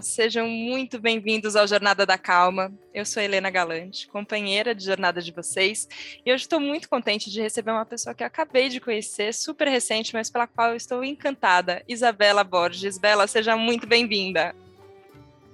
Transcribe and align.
Sejam 0.00 0.46
muito 0.46 1.00
bem-vindos 1.00 1.56
ao 1.56 1.66
Jornada 1.66 2.06
da 2.06 2.16
Calma. 2.16 2.72
Eu 2.94 3.04
sou 3.04 3.22
Helena 3.22 3.50
Galante, 3.50 4.06
companheira 4.06 4.74
de 4.74 4.84
jornada 4.84 5.20
de 5.20 5.32
vocês, 5.32 5.88
e 6.24 6.32
hoje 6.32 6.44
estou 6.44 6.60
muito 6.60 6.88
contente 6.88 7.30
de 7.30 7.40
receber 7.40 7.72
uma 7.72 7.84
pessoa 7.84 8.14
que 8.14 8.22
eu 8.22 8.26
acabei 8.26 8.68
de 8.68 8.80
conhecer, 8.80 9.34
super 9.34 9.66
recente, 9.66 10.14
mas 10.14 10.30
pela 10.30 10.46
qual 10.46 10.76
estou 10.76 11.02
encantada, 11.02 11.82
Isabela 11.88 12.44
Borges. 12.44 12.98
Bela, 12.98 13.26
seja 13.26 13.56
muito 13.56 13.86
bem-vinda. 13.86 14.54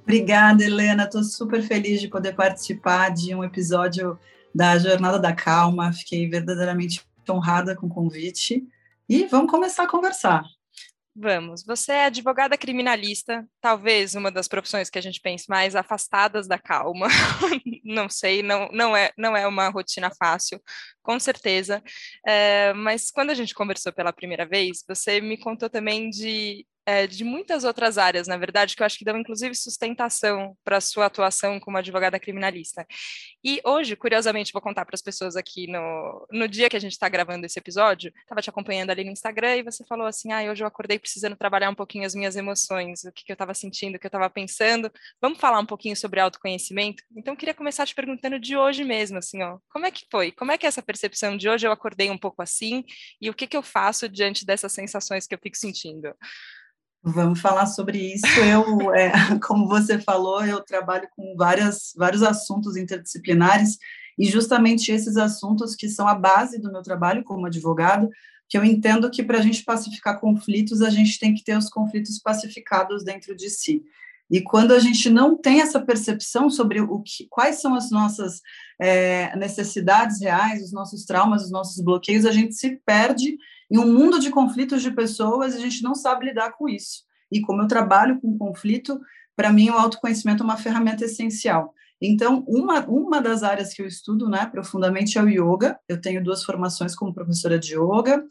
Obrigada, 0.03 0.63
Helena. 0.63 1.05
Estou 1.05 1.25
super 1.25 1.63
feliz 1.63 2.01
de 2.01 2.09
poder 2.09 2.35
participar 2.35 3.11
de 3.11 3.35
um 3.35 3.43
episódio 3.43 4.19
da 4.55 4.79
Jornada 4.79 5.19
da 5.19 5.33
Calma. 5.33 5.93
Fiquei 5.93 6.29
verdadeiramente 6.29 7.03
honrada 7.29 7.75
com 7.75 7.87
o 7.87 7.91
convite. 7.91 8.63
E 9.09 9.27
vamos 9.27 9.51
começar 9.51 9.85
a 9.85 9.89
conversar. 9.89 10.45
Vamos. 11.17 11.63
Você 11.65 11.93
é 11.93 12.05
advogada 12.07 12.59
criminalista, 12.59 13.47
talvez 13.61 14.17
uma 14.17 14.33
das 14.33 14.49
profissões 14.49 14.91
que 14.91 14.99
a 14.99 15.03
gente 15.03 15.21
pense 15.21 15.49
mais 15.49 15.77
afastadas 15.77 16.49
da 16.49 16.59
calma. 16.59 17.07
não 17.85 18.09
sei, 18.09 18.43
não, 18.43 18.69
não, 18.73 18.97
é, 18.97 19.13
não 19.17 19.37
é 19.37 19.47
uma 19.47 19.69
rotina 19.69 20.11
fácil, 20.19 20.61
com 21.03 21.19
certeza. 21.21 21.81
É, 22.27 22.73
mas 22.73 23.13
quando 23.13 23.31
a 23.31 23.35
gente 23.35 23.55
conversou 23.55 23.93
pela 23.93 24.13
primeira 24.13 24.45
vez, 24.45 24.83
você 24.89 25.21
me 25.21 25.39
contou 25.39 25.71
também 25.71 26.11
de 26.11 26.67
é, 26.87 27.07
de 27.07 27.25
muitas 27.25 27.65
outras 27.65 27.97
áreas, 27.99 28.27
na 28.27 28.37
verdade, 28.37 28.77
que 28.77 28.83
eu 28.83 28.87
acho 28.87 28.99
que 28.99 29.05
dão 29.05 29.19
inclusive 29.19 29.55
sustentação 29.55 30.57
para 30.63 30.77
a 30.77 30.81
sua 30.81 31.07
atuação 31.07 31.59
como 31.59 31.79
advogada 31.79 32.21
criminalista. 32.21 32.87
E 33.43 33.61
hoje, 33.65 33.97
curiosamente, 33.97 34.53
vou 34.53 34.61
contar 34.61 34.85
para 34.85 34.95
as 34.95 35.03
pessoas 35.03 35.37
aqui 35.37 35.67
no, 35.67 36.27
no 36.31 36.49
dia 36.49 36.69
que 36.69 36.77
a 36.77 36.81
gente 36.81 36.93
está 36.93 37.09
gravando 37.09 37.47
esse 37.47 37.59
episódio, 37.59 38.13
estava 38.21 38.43
te 38.43 38.51
acompanhando 38.51 38.91
ali 38.91 39.05
no 39.05 39.11
Instagram 39.11 39.57
e 39.57 39.63
você 39.63 39.85
falou 39.85 40.07
assim: 40.07 40.33
ah, 40.33 40.51
hoje 40.51 40.63
eu 40.63 40.69
acordei 40.69 40.99
precisando 40.99 41.37
trabalhar 41.37 41.71
um 41.71 41.75
pouquinho 41.75 42.07
as 42.07 42.15
minhas 42.15 42.37
emoções, 42.37 43.05
o 43.05 43.13
que, 43.13 43.25
que 43.25 43.33
eu 43.33 43.35
estava 43.35 43.55
sentindo, 43.55 43.97
o 43.97 43.99
que 43.99 44.07
eu 44.07 44.09
estava 44.09 44.29
pensando. 44.29 44.91
Vamos 45.21 45.39
falar 45.39 45.59
um 45.61 45.67
pouquinho 45.67 45.97
sobre 45.97 46.21
autoconhecimento? 46.21 47.03
Então, 47.17 47.37
queria 47.37 47.55
começar 47.55 47.87
te 47.87 47.95
perguntando 47.95 48.39
de 48.39 48.57
hoje 48.57 48.85
mesmo, 48.85 49.19
assim, 49.19 49.43
ó, 49.43 49.59
como 49.71 49.87
é 49.87 49.91
que 49.91 50.07
foi? 50.11 50.33
Como 50.33 50.53
é 50.53 50.59
que 50.59 50.67
é 50.67 50.69
essa 50.69 50.83
percepção 50.83 51.37
de 51.37 51.49
hoje 51.49 51.67
eu 51.67 51.73
acordei 51.73 52.11
um 52.11 52.19
pouco 52.19 52.43
assim 52.43 52.85
e 53.21 53.31
o 53.31 53.35
que, 53.35 53.47
que 53.47 53.57
eu 53.57 53.63
faço 53.63 54.09
diante 54.09 54.45
dessas 54.45 54.73
sensações 54.73 55.27
que 55.27 55.35
eu 55.35 55.39
fico 55.39 55.57
sentindo? 55.57 56.15
Vamos 57.07 57.39
falar 57.39 57.67
sobre 57.67 57.99
isso. 58.15 58.27
Eu, 58.41 58.95
é, 58.95 59.13
como 59.47 59.69
você 59.69 59.99
falou, 59.99 60.43
eu 60.43 60.63
trabalho 60.63 61.07
com 61.15 61.37
várias, 61.37 61.93
vários 61.95 62.23
assuntos 62.23 62.77
interdisciplinares 62.77 63.77
e 64.19 64.25
justamente 64.25 64.91
esses 64.91 65.19
assuntos 65.19 65.77
que 65.77 65.87
são 65.87 66.09
a 66.09 66.15
base 66.15 66.59
do 66.59 66.73
meu 66.73 66.81
trabalho 66.81 67.23
como 67.23 67.45
advogado, 67.45 68.09
que 68.49 68.57
eu 68.57 68.65
entendo 68.65 69.11
que 69.11 69.23
para 69.23 69.39
a 69.39 69.43
gente 69.43 69.65
pacificar 69.65 70.19
conflitos, 70.19 70.81
a 70.81 70.89
gente 70.89 71.19
tem 71.19 71.35
que 71.35 71.45
ter 71.45 71.59
os 71.59 71.69
conflitos 71.69 72.19
pacificados 72.19 73.05
dentro 73.05 73.37
de 73.37 73.51
si. 73.51 73.83
E 74.31 74.41
quando 74.41 74.73
a 74.73 74.79
gente 74.79 75.11
não 75.11 75.37
tem 75.37 75.61
essa 75.61 75.81
percepção 75.85 76.49
sobre 76.49 76.81
o 76.81 77.03
que, 77.03 77.27
quais 77.29 77.61
são 77.61 77.75
as 77.75 77.91
nossas 77.91 78.41
é, 78.81 79.37
necessidades 79.37 80.23
reais, 80.23 80.63
os 80.63 80.73
nossos 80.73 81.05
traumas, 81.05 81.45
os 81.45 81.51
nossos 81.51 81.85
bloqueios, 81.85 82.25
a 82.25 82.33
gente 82.33 82.55
se 82.55 82.81
perde 82.87 83.37
em 83.71 83.79
um 83.79 83.93
mundo 83.93 84.19
de 84.19 84.31
conflitos 84.31 84.83
de 84.83 84.91
pessoas 84.91 85.55
a 85.55 85.59
gente 85.59 85.83
não 85.83 85.95
sabe 85.95 86.27
lidar 86.27 86.53
com 86.53 86.69
isso. 86.69 87.03
E 87.31 87.41
como 87.41 87.63
eu 87.63 87.69
trabalho 87.69 88.21
com 88.21 88.39
conflito, 88.39 89.01
para 89.35 89.53
mim 89.53 89.71
o 89.71 89.75
autoconhecimento 89.75 90.43
é 90.43 90.45
uma 90.45 90.57
ferramenta 90.57 91.05
essencial. 91.05 91.75
Então, 92.01 92.45
uma, 92.47 92.85
uma 92.87 93.21
das 93.21 93.43
áreas 93.43 93.73
que 93.73 93.81
eu 93.81 93.87
estudo 93.87 94.29
né, 94.29 94.47
profundamente 94.47 95.17
é 95.17 95.23
o 95.23 95.29
yoga. 95.29 95.79
Eu 95.89 96.01
tenho 96.01 96.23
duas 96.23 96.45
formações 96.45 96.95
como 96.95 97.15
professora 97.15 97.59
de 97.59 97.75
yoga. 97.75 98.25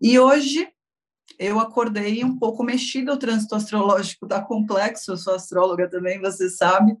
E 0.00 0.18
hoje 0.18 0.66
eu 1.38 1.60
acordei 1.60 2.24
um 2.24 2.38
pouco 2.38 2.64
mexida, 2.64 3.12
o 3.12 3.18
trânsito 3.18 3.54
astrológico 3.54 4.26
está 4.26 4.40
complexo, 4.40 5.12
eu 5.12 5.16
sou 5.16 5.34
astróloga 5.34 5.88
também, 5.88 6.20
você 6.20 6.48
sabe. 6.48 6.96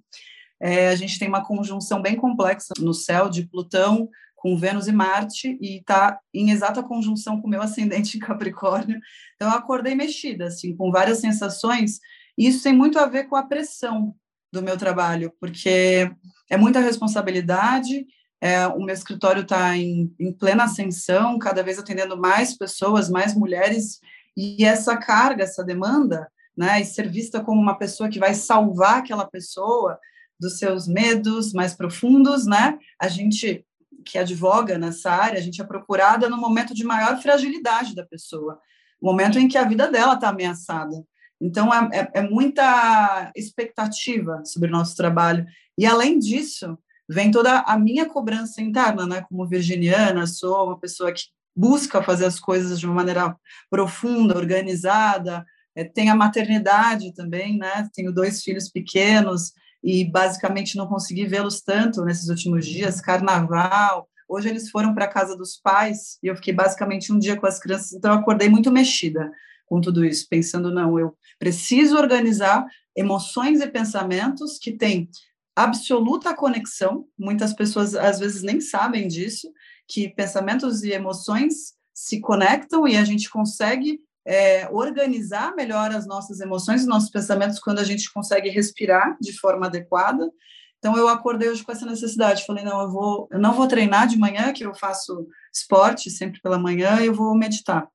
É, 0.60 0.88
a 0.88 0.94
gente 0.94 1.18
tem 1.18 1.28
uma 1.28 1.44
conjunção 1.44 2.00
bem 2.00 2.14
complexa 2.14 2.72
no 2.78 2.94
céu 2.94 3.28
de 3.28 3.46
Plutão 3.46 4.08
com 4.42 4.56
Vênus 4.56 4.88
e 4.88 4.92
Marte 4.92 5.56
e 5.60 5.78
está 5.78 6.18
em 6.34 6.50
exata 6.50 6.82
conjunção 6.82 7.40
com 7.40 7.46
o 7.46 7.50
meu 7.50 7.62
ascendente 7.62 8.16
em 8.16 8.20
Capricórnio. 8.20 9.00
Então, 9.36 9.48
eu 9.48 9.56
acordei 9.56 9.94
mexida, 9.94 10.46
assim, 10.46 10.76
com 10.76 10.90
várias 10.90 11.18
sensações. 11.18 12.00
E 12.36 12.48
isso 12.48 12.64
tem 12.64 12.72
muito 12.72 12.98
a 12.98 13.06
ver 13.06 13.28
com 13.28 13.36
a 13.36 13.44
pressão 13.44 14.16
do 14.52 14.60
meu 14.60 14.76
trabalho, 14.76 15.32
porque 15.40 16.10
é 16.50 16.56
muita 16.56 16.80
responsabilidade. 16.80 18.04
É, 18.40 18.66
o 18.66 18.80
meu 18.80 18.92
escritório 18.92 19.42
está 19.42 19.76
em, 19.76 20.12
em 20.18 20.32
plena 20.32 20.64
ascensão, 20.64 21.38
cada 21.38 21.62
vez 21.62 21.78
atendendo 21.78 22.16
mais 22.16 22.58
pessoas, 22.58 23.08
mais 23.08 23.36
mulheres, 23.36 24.00
e 24.36 24.64
essa 24.64 24.96
carga, 24.96 25.44
essa 25.44 25.62
demanda, 25.62 26.28
né, 26.56 26.80
e 26.80 26.84
ser 26.84 27.08
vista 27.08 27.40
como 27.40 27.60
uma 27.60 27.78
pessoa 27.78 28.08
que 28.08 28.18
vai 28.18 28.34
salvar 28.34 28.98
aquela 28.98 29.24
pessoa 29.24 29.98
dos 30.40 30.58
seus 30.58 30.88
medos 30.88 31.52
mais 31.52 31.74
profundos, 31.74 32.44
né? 32.44 32.76
A 33.00 33.06
gente 33.06 33.64
que 34.02 34.18
advoga 34.18 34.78
nessa 34.78 35.10
área, 35.10 35.38
a 35.38 35.42
gente 35.42 35.60
é 35.60 35.64
procurada 35.64 36.28
no 36.28 36.36
momento 36.36 36.74
de 36.74 36.84
maior 36.84 37.20
fragilidade 37.20 37.94
da 37.94 38.04
pessoa, 38.04 38.58
momento 39.00 39.38
em 39.38 39.48
que 39.48 39.58
a 39.58 39.64
vida 39.64 39.90
dela 39.90 40.14
está 40.14 40.28
ameaçada. 40.28 41.04
Então, 41.40 41.74
é, 41.74 41.88
é, 41.92 42.10
é, 42.20 42.22
muita 42.22 43.32
expectativa 43.34 44.42
sobre 44.44 44.68
o 44.68 44.72
nosso 44.72 44.94
trabalho. 44.94 45.44
E, 45.76 45.84
além 45.84 46.18
disso, 46.18 46.78
vem 47.08 47.32
toda 47.32 47.60
a 47.60 47.76
minha 47.76 48.06
cobrança 48.06 48.62
interna, 48.62 49.06
né? 49.06 49.24
Como 49.28 49.48
virginiana, 49.48 50.24
sou 50.26 50.66
uma 50.66 50.78
pessoa 50.78 51.12
que 51.12 51.22
busca 51.54 52.00
fazer 52.00 52.26
as 52.26 52.38
coisas 52.38 52.78
de 52.78 52.86
uma 52.86 52.94
maneira 52.94 53.36
profunda, 53.68 54.36
organizada, 54.36 55.44
é, 55.74 55.84
tem 55.84 56.10
a 56.10 56.14
maternidade 56.14 57.12
também, 57.12 57.58
né? 57.58 57.88
Tenho 57.92 58.12
dois 58.12 58.42
filhos 58.42 58.68
pequenos, 58.68 59.52
e 59.82 60.04
basicamente 60.04 60.76
não 60.76 60.86
consegui 60.86 61.26
vê-los 61.26 61.60
tanto 61.60 62.04
nesses 62.04 62.28
últimos 62.28 62.66
dias, 62.66 63.00
carnaval. 63.00 64.08
Hoje 64.28 64.48
eles 64.48 64.70
foram 64.70 64.94
para 64.94 65.06
a 65.06 65.12
casa 65.12 65.36
dos 65.36 65.56
pais 65.56 66.18
e 66.22 66.28
eu 66.28 66.36
fiquei 66.36 66.54
basicamente 66.54 67.12
um 67.12 67.18
dia 67.18 67.36
com 67.36 67.46
as 67.46 67.58
crianças, 67.58 67.92
então 67.92 68.12
eu 68.12 68.18
acordei 68.18 68.48
muito 68.48 68.70
mexida 68.70 69.30
com 69.66 69.80
tudo 69.80 70.04
isso, 70.04 70.26
pensando 70.28 70.70
não, 70.70 70.98
eu 70.98 71.16
preciso 71.38 71.96
organizar 71.96 72.66
emoções 72.96 73.60
e 73.60 73.66
pensamentos 73.66 74.58
que 74.58 74.72
têm 74.72 75.08
absoluta 75.56 76.34
conexão. 76.34 77.06
Muitas 77.18 77.52
pessoas 77.54 77.94
às 77.94 78.18
vezes 78.18 78.42
nem 78.42 78.60
sabem 78.60 79.08
disso, 79.08 79.50
que 79.88 80.08
pensamentos 80.08 80.82
e 80.82 80.92
emoções 80.92 81.74
se 81.94 82.20
conectam 82.20 82.86
e 82.86 82.96
a 82.96 83.04
gente 83.04 83.30
consegue 83.30 84.00
é, 84.24 84.68
organizar 84.70 85.54
melhor 85.54 85.90
as 85.90 86.06
nossas 86.06 86.40
emoções 86.40 86.82
e 86.82 86.86
nossos 86.86 87.10
pensamentos 87.10 87.58
quando 87.58 87.80
a 87.80 87.84
gente 87.84 88.12
consegue 88.12 88.48
respirar 88.48 89.16
de 89.20 89.32
forma 89.38 89.66
adequada. 89.66 90.30
Então 90.78 90.96
eu 90.96 91.08
acordei 91.08 91.48
hoje 91.48 91.62
com 91.62 91.70
essa 91.70 91.86
necessidade, 91.86 92.44
falei 92.44 92.64
não, 92.64 92.80
eu 92.80 92.90
vou, 92.90 93.28
eu 93.30 93.38
não 93.38 93.52
vou 93.52 93.68
treinar 93.68 94.06
de 94.08 94.18
manhã, 94.18 94.52
que 94.52 94.64
eu 94.64 94.74
faço 94.74 95.28
esporte 95.52 96.10
sempre 96.10 96.40
pela 96.40 96.58
manhã, 96.58 96.98
eu 97.00 97.14
vou 97.14 97.36
meditar. 97.36 97.88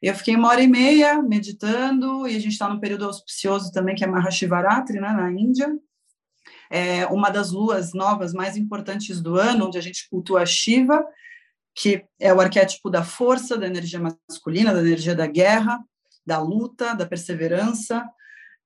Eu 0.00 0.14
fiquei 0.14 0.34
uma 0.34 0.48
hora 0.48 0.60
e 0.60 0.66
meia 0.66 1.22
meditando 1.22 2.26
e 2.26 2.34
a 2.34 2.38
gente 2.40 2.52
está 2.52 2.68
num 2.68 2.80
período 2.80 3.04
auspicioso 3.04 3.70
também 3.70 3.94
que 3.94 4.02
é 4.02 4.06
Mahashivaratri, 4.06 4.98
né, 4.98 5.12
na 5.12 5.30
Índia. 5.30 5.72
É 6.70 7.06
uma 7.06 7.30
das 7.30 7.52
luas 7.52 7.92
novas 7.92 8.32
mais 8.32 8.56
importantes 8.56 9.20
do 9.20 9.36
ano, 9.36 9.66
onde 9.66 9.78
a 9.78 9.80
gente 9.80 10.08
cultua 10.08 10.44
Shiva, 10.44 11.04
que 11.74 12.04
é 12.20 12.32
o 12.32 12.40
arquétipo 12.40 12.90
da 12.90 13.02
força, 13.02 13.56
da 13.56 13.66
energia 13.66 14.00
masculina, 14.00 14.72
da 14.72 14.80
energia 14.80 15.14
da 15.14 15.26
guerra, 15.26 15.80
da 16.26 16.38
luta, 16.38 16.94
da 16.94 17.06
perseverança. 17.06 18.04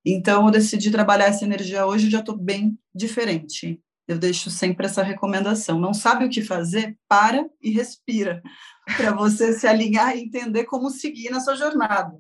Então, 0.05 0.47
eu 0.47 0.53
decidi 0.53 0.91
trabalhar 0.91 1.27
essa 1.27 1.45
energia 1.45 1.87
hoje, 1.87 2.11
já 2.11 2.21
estou 2.21 2.37
bem 2.37 2.79
diferente. 2.95 3.81
Eu 4.09 4.19
deixo 4.19 4.51
sempre 4.51 4.87
essa 4.87 5.03
recomendação. 5.03 5.81
Não 5.81 5.93
sabe 5.93 6.25
o 6.25 6.31
que 6.31 6.43
fazer? 6.43 6.97
Para 7.09 7.49
e 7.61 7.71
respira, 7.71 8.43
para 8.97 9.13
você 9.13 9.53
se 9.53 9.67
alinhar 9.67 10.17
e 10.17 10.23
entender 10.23 10.65
como 10.65 10.91
seguir 10.91 11.31
na 11.31 11.41
sua 11.41 11.57
jornada 11.57 12.17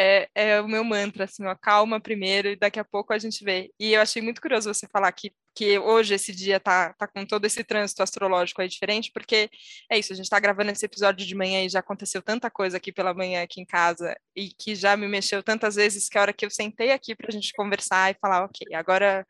é, 0.00 0.28
é, 0.32 0.60
o 0.60 0.68
meu 0.68 0.84
mantra, 0.84 1.24
assim, 1.24 1.44
ó, 1.44 1.56
calma 1.56 2.00
primeiro 2.00 2.46
e 2.48 2.56
daqui 2.56 2.78
a 2.78 2.84
pouco 2.84 3.12
a 3.12 3.18
gente 3.18 3.42
vê. 3.42 3.72
E 3.80 3.94
eu 3.94 4.00
achei 4.00 4.22
muito 4.22 4.40
curioso 4.40 4.72
você 4.72 4.86
falar 4.86 5.10
que, 5.10 5.32
que 5.56 5.76
hoje 5.76 6.14
esse 6.14 6.32
dia 6.32 6.60
tá, 6.60 6.92
tá 6.92 7.08
com 7.08 7.26
todo 7.26 7.44
esse 7.44 7.64
trânsito 7.64 8.00
astrológico 8.00 8.62
aí 8.62 8.68
diferente, 8.68 9.10
porque 9.12 9.50
é 9.90 9.98
isso, 9.98 10.12
a 10.12 10.16
gente 10.16 10.30
tá 10.30 10.38
gravando 10.38 10.70
esse 10.70 10.86
episódio 10.86 11.26
de 11.26 11.34
manhã 11.34 11.64
e 11.64 11.68
já 11.68 11.80
aconteceu 11.80 12.22
tanta 12.22 12.48
coisa 12.48 12.76
aqui 12.76 12.92
pela 12.92 13.12
manhã 13.12 13.42
aqui 13.42 13.60
em 13.60 13.64
casa 13.64 14.16
e 14.36 14.50
que 14.50 14.76
já 14.76 14.96
me 14.96 15.08
mexeu 15.08 15.42
tantas 15.42 15.74
vezes 15.74 16.08
que 16.08 16.16
a 16.16 16.20
hora 16.20 16.32
que 16.32 16.46
eu 16.46 16.50
sentei 16.50 16.92
aqui 16.92 17.16
pra 17.16 17.32
gente 17.32 17.52
conversar 17.54 18.12
e 18.12 18.18
falar, 18.20 18.44
ok, 18.44 18.72
agora 18.76 19.26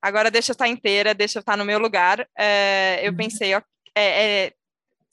agora 0.00 0.30
deixa 0.30 0.52
eu 0.52 0.54
estar 0.54 0.68
inteira, 0.68 1.14
deixa 1.14 1.38
eu 1.38 1.40
estar 1.40 1.56
no 1.56 1.64
meu 1.64 1.80
lugar, 1.80 2.28
é, 2.38 3.00
eu 3.02 3.10
uhum. 3.10 3.16
pensei, 3.16 3.54
ó, 3.56 3.62
é, 3.96 4.44
é, 4.44 4.52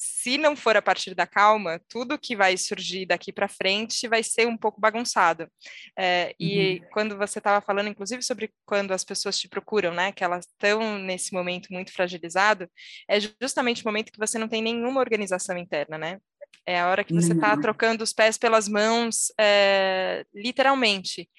se 0.04 0.36
não 0.36 0.56
for 0.56 0.76
a 0.76 0.82
partir 0.82 1.14
da 1.14 1.28
calma, 1.28 1.80
tudo 1.88 2.18
que 2.18 2.36
vai 2.36 2.58
surgir 2.58 3.06
daqui 3.06 3.32
para 3.32 3.48
frente 3.48 4.08
vai 4.08 4.24
ser 4.24 4.48
um 4.48 4.58
pouco 4.58 4.82
bagunçado. 4.82 5.48
É, 5.96 6.34
e 6.40 6.80
uhum. 6.80 6.88
quando 6.92 7.18
você 7.18 7.38
estava 7.38 7.64
falando, 7.64 7.90
inclusive, 7.90 8.24
sobre 8.24 8.52
quando 8.66 8.94
as 8.94 9.04
pessoas 9.04 9.38
te 9.40 9.48
procuram, 9.48 9.94
né, 9.94 10.12
que 10.12 10.24
elas 10.24 10.48
estão 10.48 10.98
nesse 10.98 11.32
momento 11.32 11.72
muito 11.72 11.94
fragilizado, 11.94 12.68
é 13.08 13.20
justamente 13.40 13.84
o 13.84 13.88
momento 13.88 14.12
que 14.12 14.18
você 14.18 14.40
não 14.40 14.48
tem 14.48 14.60
nenhuma 14.60 15.00
organização 15.00 15.56
interna, 15.56 16.00
né? 16.00 16.20
É 16.66 16.80
a 16.80 16.90
hora 16.90 17.04
que 17.04 17.14
você 17.14 17.34
está 17.34 17.56
trocando 17.56 18.04
os 18.04 18.12
pés 18.12 18.40
pelas 18.40 18.68
mãos, 18.68 19.32
é, 19.40 20.26
literalmente. 20.34 21.30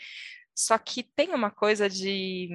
Só 0.54 0.78
que 0.78 1.02
tem 1.02 1.34
uma 1.34 1.50
coisa 1.50 1.90
de 1.90 2.48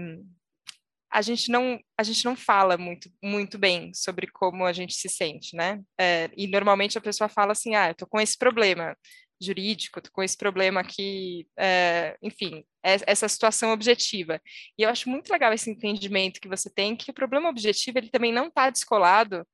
a 1.11 1.21
gente 1.21 1.51
não 1.51 1.79
a 1.97 2.03
gente 2.03 2.23
não 2.25 2.35
fala 2.35 2.77
muito 2.77 3.09
muito 3.23 3.57
bem 3.57 3.93
sobre 3.93 4.27
como 4.27 4.65
a 4.65 4.73
gente 4.73 4.93
se 4.93 5.09
sente, 5.09 5.55
né? 5.55 5.81
É, 5.99 6.29
e 6.35 6.47
normalmente 6.47 6.97
a 6.97 7.01
pessoa 7.01 7.29
fala 7.29 7.51
assim, 7.53 7.75
ah, 7.75 7.89
eu 7.89 7.95
tô 7.95 8.05
com 8.07 8.19
esse 8.19 8.37
problema 8.37 8.95
jurídico, 9.41 10.01
tô 10.01 10.11
com 10.11 10.23
esse 10.23 10.35
problema 10.35 10.81
aqui, 10.81 11.47
é, 11.57 12.17
enfim, 12.21 12.63
é, 12.83 12.97
essa 13.05 13.27
situação 13.27 13.71
objetiva. 13.71 14.41
E 14.77 14.83
eu 14.83 14.89
acho 14.89 15.09
muito 15.09 15.31
legal 15.31 15.53
esse 15.53 15.69
entendimento 15.69 16.41
que 16.41 16.47
você 16.47 16.69
tem 16.69 16.95
que 16.95 17.11
o 17.11 17.13
problema 17.13 17.49
objetivo 17.49 17.99
ele 17.99 18.09
também 18.09 18.33
não 18.33 18.47
está 18.47 18.69
descolado 18.69 19.45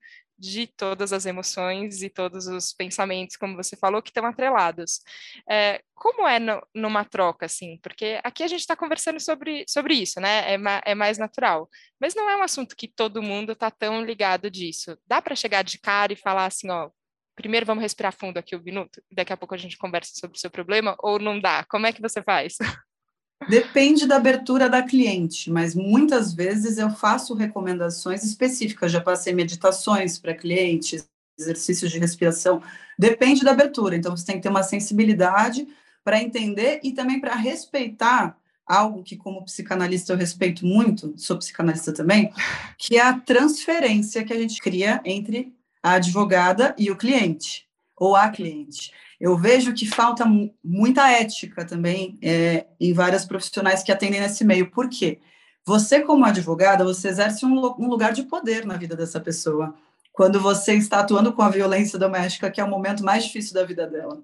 de 0.44 0.68
todas 0.68 1.13
as 1.13 1.25
emoções 1.25 2.01
e 2.04 2.10
todos 2.10 2.48
os 2.48 2.74
pensamentos, 2.74 3.38
como 3.38 3.56
você 3.56 3.78
falou, 3.78 4.01
que 4.01 4.10
estão 4.10 4.25
atrelados. 4.25 5.00
É, 5.50 5.81
como 5.95 6.28
é 6.28 6.38
no, 6.38 6.62
numa 6.75 7.06
troca, 7.06 7.45
assim? 7.45 7.80
Porque 7.81 8.19
aqui 8.25 8.44
a 8.44 8.48
gente 8.48 8.60
está 8.60 8.75
conversando 8.75 9.22
sobre, 9.22 9.63
sobre 9.69 9.94
isso, 9.94 10.19
né? 10.19 10.51
É, 10.54 10.57
ma, 10.57 10.81
é, 10.86 10.94
mais 10.94 11.18
natural. 11.18 11.69
Mas 11.98 12.13
não 12.13 12.30
é 12.30 12.36
um 12.36 12.44
assunto 12.44 12.75
que 12.75 12.90
todo 12.90 13.24
mundo 13.24 13.54
está 13.54 13.72
tão 13.72 14.04
ligado 14.04 14.51
disso. 14.51 14.98
Dá 15.07 15.22
para 15.22 15.34
chegar 15.34 15.63
de 15.63 15.80
cara 15.80 16.12
e 16.12 16.18
falar 16.18 16.46
assim, 16.46 16.69
ó, 16.69 16.89
primeiro 17.36 17.66
vamos 17.66 17.81
respirar 17.81 18.13
fundo 18.13 18.38
aqui 18.38 18.54
um 18.54 18.62
minuto, 18.62 19.01
daqui 19.12 19.31
a 19.31 19.38
pouco 19.38 19.56
a 19.56 19.57
gente 19.57 19.78
conversa 19.78 20.12
sobre 20.13 20.38
o 20.38 20.39
seu 20.39 20.51
problema, 20.51 20.96
ou 21.00 21.19
não 21.19 21.39
dá? 21.39 21.63
Como 21.69 21.88
é 21.88 21.94
que 21.94 22.01
você 22.01 22.22
faz? 22.22 22.57
Depende 23.50 24.07
da 24.07 24.18
abertura 24.18 24.69
da 24.69 24.81
cliente, 24.81 25.51
mas 25.51 25.75
muitas 25.75 26.34
vezes 26.34 26.78
eu 26.78 26.90
faço 26.90 27.34
recomendações 27.34 28.24
específicas. 28.24 28.92
Já 28.92 29.01
passei 29.01 29.34
meditações 29.34 30.18
para 30.19 30.34
clientes, 30.34 31.07
exercícios 31.38 31.92
de 31.92 32.00
respiração. 32.00 32.62
Depende 32.98 33.44
da 33.44 33.51
abertura. 33.51 33.95
Então, 33.95 34.16
você 34.16 34.25
tem 34.25 34.36
que 34.36 34.42
ter 34.44 34.50
uma 34.50 34.63
sensibilidade 34.63 35.68
para 36.04 36.22
entender 36.22 36.80
e 36.84 36.92
também 36.92 37.19
para 37.19 37.36
respeitar 37.36 38.38
algo 38.66 39.04
que, 39.04 39.16
como 39.18 39.44
psicanalista, 39.46 40.13
eu 40.13 40.18
respeito 40.18 40.66
muito, 40.66 41.13
sou 41.18 41.38
psicanalista 41.38 41.94
também, 41.94 42.31
que 42.78 42.98
é 42.98 43.01
a 43.01 43.13
transferência 43.19 44.24
que 44.24 44.34
a 44.34 44.38
gente 44.38 44.62
cria 44.62 45.01
entre 45.04 45.54
a 45.81 45.94
advogada 45.94 46.74
e 46.78 46.89
o 46.89 46.96
cliente, 46.96 47.68
ou 47.96 48.16
a 48.16 48.30
cliente 48.30 48.92
eu 49.24 49.38
vejo 49.38 49.74
que 49.74 49.88
falta 49.88 50.25
muita 50.62 51.10
ética 51.10 51.64
também 51.64 52.20
é, 52.22 52.66
em 52.78 52.92
várias 52.92 53.24
profissionais 53.24 53.81
que 53.81 53.90
atendem 53.90 54.20
nesse 54.20 54.44
meio. 54.44 54.70
Por 54.70 54.90
quê? 54.90 55.18
Você, 55.64 56.02
como 56.02 56.25
advogada, 56.25 56.84
você 56.84 57.08
exerce 57.08 57.46
um, 57.46 57.58
um 57.80 57.88
lugar 57.88 58.12
de 58.12 58.24
poder 58.24 58.66
na 58.66 58.75
vida 58.75 58.98
dessa 58.98 59.22
pessoa 59.22 59.74
quando 60.12 60.42
você 60.42 60.74
está 60.74 61.00
atuando 61.00 61.31
com 61.31 61.42
a 61.42 61.50
violência 61.50 61.98
doméstica, 61.98 62.52
que 62.52 62.60
é 62.60 62.64
o 62.66 62.70
momento 62.70 63.02
mais 63.02 63.24
difícil 63.24 63.54
da 63.54 63.64
vida 63.64 63.88
dela. 63.88 64.22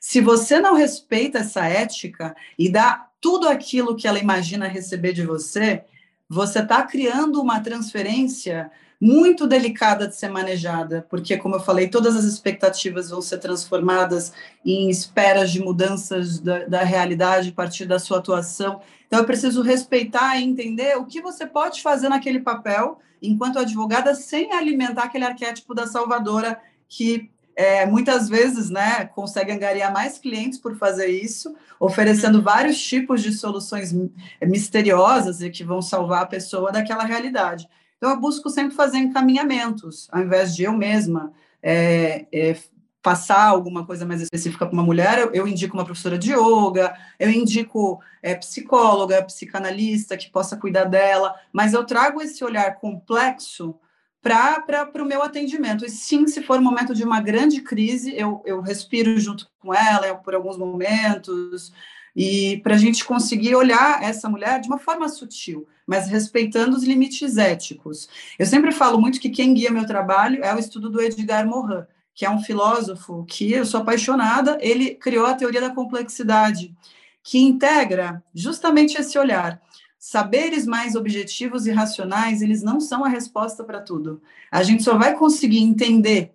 Se 0.00 0.20
você 0.20 0.60
não 0.60 0.74
respeita 0.74 1.38
essa 1.38 1.64
ética 1.66 2.34
e 2.58 2.68
dá 2.68 3.06
tudo 3.20 3.48
aquilo 3.48 3.94
que 3.94 4.08
ela 4.08 4.18
imagina 4.18 4.66
receber 4.66 5.12
de 5.12 5.24
você, 5.24 5.84
você 6.28 6.58
está 6.58 6.82
criando 6.82 7.40
uma 7.40 7.60
transferência 7.60 8.68
muito 9.00 9.46
delicada 9.46 10.06
de 10.06 10.14
ser 10.14 10.28
manejada, 10.28 11.06
porque, 11.08 11.38
como 11.38 11.54
eu 11.54 11.60
falei, 11.60 11.88
todas 11.88 12.14
as 12.14 12.24
expectativas 12.24 13.08
vão 13.08 13.22
ser 13.22 13.38
transformadas 13.38 14.32
em 14.64 14.90
esperas 14.90 15.50
de 15.50 15.60
mudanças 15.60 16.38
da, 16.38 16.66
da 16.66 16.82
realidade 16.82 17.48
a 17.48 17.52
partir 17.52 17.86
da 17.86 17.98
sua 17.98 18.18
atuação. 18.18 18.82
Então, 19.06 19.20
eu 19.20 19.24
preciso 19.24 19.62
respeitar 19.62 20.36
e 20.36 20.44
entender 20.44 20.98
o 20.98 21.06
que 21.06 21.22
você 21.22 21.46
pode 21.46 21.80
fazer 21.80 22.10
naquele 22.10 22.40
papel, 22.40 22.98
enquanto 23.22 23.58
advogada, 23.58 24.14
sem 24.14 24.52
alimentar 24.52 25.04
aquele 25.04 25.24
arquétipo 25.24 25.74
da 25.74 25.86
salvadora 25.86 26.60
que 26.86 27.30
é, 27.56 27.86
muitas 27.86 28.28
vezes 28.28 28.70
né, 28.70 29.06
consegue 29.06 29.52
angariar 29.52 29.92
mais 29.92 30.18
clientes 30.18 30.58
por 30.58 30.76
fazer 30.76 31.08
isso, 31.08 31.54
oferecendo 31.78 32.38
uhum. 32.38 32.44
vários 32.44 32.80
tipos 32.82 33.22
de 33.22 33.32
soluções 33.32 33.94
misteriosas 34.42 35.40
e 35.40 35.50
que 35.50 35.64
vão 35.64 35.80
salvar 35.80 36.22
a 36.22 36.26
pessoa 36.26 36.70
daquela 36.70 37.04
realidade. 37.04 37.68
Então, 38.00 38.12
eu 38.12 38.18
busco 38.18 38.48
sempre 38.48 38.74
fazer 38.74 38.96
encaminhamentos, 38.96 40.08
ao 40.10 40.22
invés 40.22 40.56
de 40.56 40.62
eu 40.62 40.72
mesma 40.72 41.34
é, 41.62 42.24
é, 42.32 42.56
passar 43.02 43.44
alguma 43.44 43.84
coisa 43.84 44.06
mais 44.06 44.22
específica 44.22 44.64
para 44.64 44.72
uma 44.72 44.82
mulher, 44.82 45.18
eu, 45.18 45.34
eu, 45.34 45.46
indico 45.46 45.76
uma 45.76 45.84
professora 45.84 46.18
de 46.18 46.32
yoga, 46.32 46.96
eu 47.18 47.28
indico 47.28 48.00
é, 48.22 48.34
psicóloga, 48.34 49.22
psicanalista 49.22 50.16
que 50.16 50.30
possa 50.30 50.56
cuidar 50.56 50.84
dela, 50.84 51.34
mas 51.52 51.74
eu 51.74 51.84
trago 51.84 52.22
esse 52.22 52.42
olhar 52.42 52.74
complexo 52.76 53.78
para 54.22 54.90
o 55.02 55.04
meu 55.04 55.22
atendimento. 55.22 55.84
E 55.84 55.90
sim, 55.90 56.26
se 56.26 56.42
for 56.42 56.58
um 56.58 56.62
momento 56.62 56.94
de 56.94 57.04
uma 57.04 57.20
grande 57.20 57.60
crise, 57.60 58.14
eu, 58.16 58.42
eu 58.46 58.62
respiro 58.62 59.18
junto 59.20 59.46
com 59.58 59.74
ela 59.74 60.06
eu, 60.06 60.16
por 60.16 60.34
alguns 60.34 60.56
momentos, 60.56 61.70
e 62.14 62.58
para 62.58 62.74
a 62.74 62.78
gente 62.78 63.04
conseguir 63.04 63.54
olhar 63.54 64.02
essa 64.02 64.28
mulher 64.28 64.60
de 64.60 64.68
uma 64.68 64.78
forma 64.78 65.08
sutil, 65.08 65.66
mas 65.86 66.08
respeitando 66.08 66.76
os 66.76 66.84
limites 66.84 67.36
éticos. 67.36 68.08
Eu 68.38 68.46
sempre 68.46 68.72
falo 68.72 69.00
muito 69.00 69.20
que 69.20 69.30
quem 69.30 69.54
guia 69.54 69.70
meu 69.70 69.86
trabalho 69.86 70.44
é 70.44 70.54
o 70.54 70.58
estudo 70.58 70.90
do 70.90 71.00
Edgar 71.00 71.46
Morin, 71.46 71.84
que 72.14 72.26
é 72.26 72.30
um 72.30 72.42
filósofo 72.42 73.24
que 73.26 73.52
eu 73.52 73.64
sou 73.64 73.80
apaixonada, 73.80 74.58
ele 74.60 74.94
criou 74.94 75.26
a 75.26 75.34
teoria 75.34 75.60
da 75.60 75.70
complexidade, 75.70 76.74
que 77.22 77.38
integra 77.38 78.22
justamente 78.34 79.00
esse 79.00 79.18
olhar. 79.18 79.60
Saberes 79.98 80.66
mais 80.66 80.96
objetivos 80.96 81.66
e 81.66 81.70
racionais, 81.70 82.42
eles 82.42 82.62
não 82.62 82.80
são 82.80 83.04
a 83.04 83.08
resposta 83.08 83.62
para 83.62 83.80
tudo. 83.80 84.20
A 84.50 84.62
gente 84.62 84.82
só 84.82 84.96
vai 84.96 85.14
conseguir 85.16 85.60
entender 85.60 86.34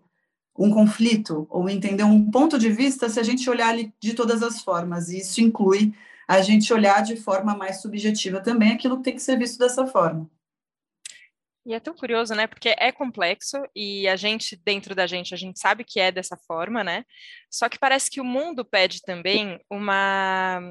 um 0.58 0.72
conflito 0.72 1.46
ou 1.50 1.70
entender 1.70 2.04
um 2.04 2.32
ponto 2.32 2.58
de 2.58 2.70
vista 2.70 3.10
se 3.10 3.20
a 3.20 3.24
gente 3.24 3.50
olhar 3.50 3.76
de 4.00 4.14
todas 4.14 4.42
as 4.42 4.62
formas. 4.62 5.10
E 5.10 5.20
isso 5.20 5.42
inclui 5.42 5.94
a 6.28 6.42
gente 6.42 6.74
olhar 6.74 7.04
de 7.04 7.16
forma 7.16 7.56
mais 7.56 7.82
subjetiva 7.82 8.42
também 8.42 8.72
aquilo 8.72 8.98
que 8.98 9.04
tem 9.04 9.16
que 9.16 9.22
ser 9.22 9.38
visto 9.38 9.60
dessa 9.60 9.86
forma. 9.86 10.30
E 11.66 11.74
é 11.74 11.80
tão 11.80 11.96
curioso, 11.96 12.36
né? 12.36 12.46
Porque 12.46 12.76
é 12.78 12.92
complexo 12.92 13.58
e 13.76 14.08
a 14.08 14.16
gente, 14.16 14.56
dentro 14.56 14.94
da 14.94 15.08
gente, 15.08 15.34
a 15.34 15.38
gente 15.38 15.60
sabe 15.60 15.84
que 15.84 16.00
é 16.00 16.12
dessa 16.12 16.38
forma, 16.38 16.84
né? 16.84 17.04
Só 17.50 17.68
que 17.68 17.80
parece 17.80 18.10
que 18.10 18.22
o 18.22 18.26
mundo 18.26 18.64
pede 18.64 19.02
também 19.02 19.60
uma 19.70 20.62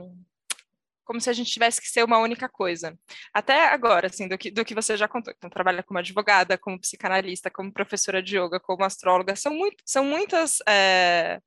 como 1.05 1.21
se 1.21 1.31
a 1.31 1.33
gente 1.33 1.51
tivesse 1.51 1.81
que 1.81 1.89
ser 1.89 2.05
uma 2.05 2.19
única 2.19 2.49
coisa. 2.49 2.99
Até 3.33 3.69
agora, 3.69 4.07
assim, 4.09 4.29
do 4.29 4.39
que, 4.39 4.51
do 4.51 4.65
que 4.65 4.75
você 4.75 4.97
já 4.97 5.07
contou. 5.09 5.33
Então, 5.37 5.51
trabalha 5.51 5.83
como 5.83 5.99
advogada, 5.99 6.59
como 6.59 6.81
psicanalista, 6.81 7.51
como 7.51 7.73
professora 7.73 8.23
de 8.23 8.39
yoga, 8.39 8.59
como 8.61 8.85
astróloga. 8.85 9.37
São, 9.37 9.53
muito, 9.53 9.77
são 9.87 10.05
muitas... 10.05 10.59
É, 10.69 11.39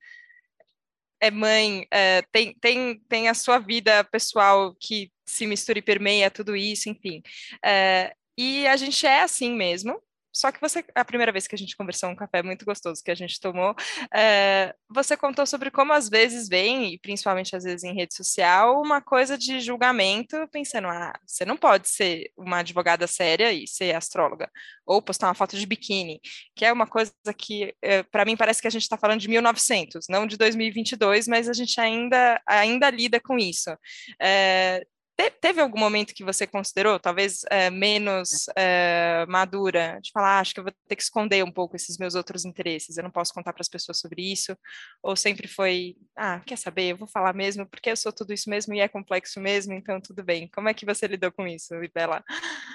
é 1.20 1.32
mãe, 1.32 1.88
é, 1.92 2.22
tem, 2.32 2.54
tem, 2.60 3.00
tem 3.10 3.28
a 3.28 3.34
sua 3.34 3.58
vida 3.58 4.04
pessoal 4.04 4.76
que 4.80 5.12
se 5.26 5.48
mistura 5.48 5.80
e 5.80 5.82
permeia 5.82 6.32
tudo 6.32 6.56
isso, 6.56 6.90
enfim. 6.90 7.22
É, 7.66 8.14
e 8.38 8.68
a 8.68 8.78
gente 8.78 9.06
é 9.06 9.24
assim 9.24 9.54
mesmo, 9.56 10.00
só 10.38 10.52
que 10.52 10.62
você, 10.62 10.86
a 10.94 11.04
primeira 11.04 11.32
vez 11.32 11.48
que 11.48 11.56
a 11.56 11.58
gente 11.58 11.76
conversou 11.76 12.10
um 12.10 12.16
café 12.16 12.44
muito 12.44 12.64
gostoso 12.64 13.02
que 13.04 13.10
a 13.10 13.16
gente 13.16 13.40
tomou, 13.40 13.76
é, 14.14 14.76
você 14.88 15.18
contou 15.18 15.48
sobre 15.48 15.72
como 15.72 15.92
às 15.94 16.08
vezes 16.08 16.48
vem, 16.48 16.94
e 16.94 17.00
principalmente 17.00 17.56
às 17.56 17.64
vezes 17.64 17.84
em 17.84 17.96
rede 17.96 18.14
social, 18.14 18.80
uma 18.80 19.02
coisa 19.02 19.36
de 19.36 19.60
julgamento, 19.60 20.48
pensando, 20.52 20.88
ah, 20.90 21.12
você 21.26 21.44
não 21.44 21.58
pode 21.58 21.90
ser 21.90 22.32
uma 22.38 22.60
advogada 22.60 23.08
séria 23.08 23.52
e 23.52 23.68
ser 23.68 23.96
astróloga, 23.96 24.48
ou 24.86 25.02
postar 25.02 25.28
uma 25.28 25.34
foto 25.34 25.58
de 25.58 25.66
biquíni, 25.66 26.22
que 26.56 26.64
é 26.64 26.72
uma 26.72 26.86
coisa 26.86 27.12
que, 27.36 27.74
é, 27.82 28.04
para 28.04 28.24
mim, 28.24 28.38
parece 28.38 28.62
que 28.62 28.68
a 28.68 28.72
gente 28.72 28.84
está 28.84 28.98
falando 28.98 29.20
de 29.20 29.28
1900, 29.28 30.06
não 30.08 30.28
de 30.28 30.38
2022, 30.38 31.28
mas 31.28 31.50
a 31.50 31.54
gente 31.54 31.82
ainda, 31.82 32.40
ainda 32.48 32.92
lida 32.92 33.20
com 33.20 33.40
isso. 33.40 33.76
É, 34.22 34.86
te, 35.18 35.32
teve 35.32 35.60
algum 35.60 35.80
momento 35.80 36.14
que 36.14 36.24
você 36.24 36.46
considerou, 36.46 37.00
talvez 37.00 37.42
é, 37.50 37.72
menos 37.72 38.46
é, 38.56 39.26
madura, 39.28 40.00
de 40.02 40.12
falar, 40.12 40.38
ah, 40.38 40.40
acho 40.40 40.54
que 40.54 40.60
eu 40.60 40.64
vou 40.64 40.74
ter 40.88 40.96
que 40.96 41.02
esconder 41.02 41.44
um 41.44 41.52
pouco 41.52 41.76
esses 41.76 41.98
meus 41.98 42.14
outros 42.14 42.46
interesses, 42.46 42.98
eu 42.98 43.04
não 43.04 43.10
posso 43.10 43.34
contar 43.34 43.52
para 43.52 43.62
as 43.62 43.68
pessoas 43.68 44.00
sobre 44.00 44.32
isso? 44.32 44.56
Ou 45.02 45.16
sempre 45.16 45.48
foi, 45.48 45.96
ah, 46.16 46.40
quer 46.46 46.58
saber, 46.58 46.92
eu 46.92 46.98
vou 46.98 47.08
falar 47.08 47.34
mesmo, 47.34 47.66
porque 47.66 47.90
eu 47.90 47.98
sou 47.98 48.14
tudo 48.14 48.32
isso 48.32 48.48
mesmo 48.48 48.76
e 48.76 48.80
é 48.80 48.88
complexo 48.88 49.40
mesmo, 49.40 49.74
então 49.74 50.00
tudo 50.00 50.24
bem. 50.24 50.48
Como 50.54 50.70
é 50.70 50.74
que 50.74 50.86
você 50.86 51.08
lidou 51.08 51.32
com 51.32 51.48
isso, 51.48 51.74
Ibela? 51.84 52.24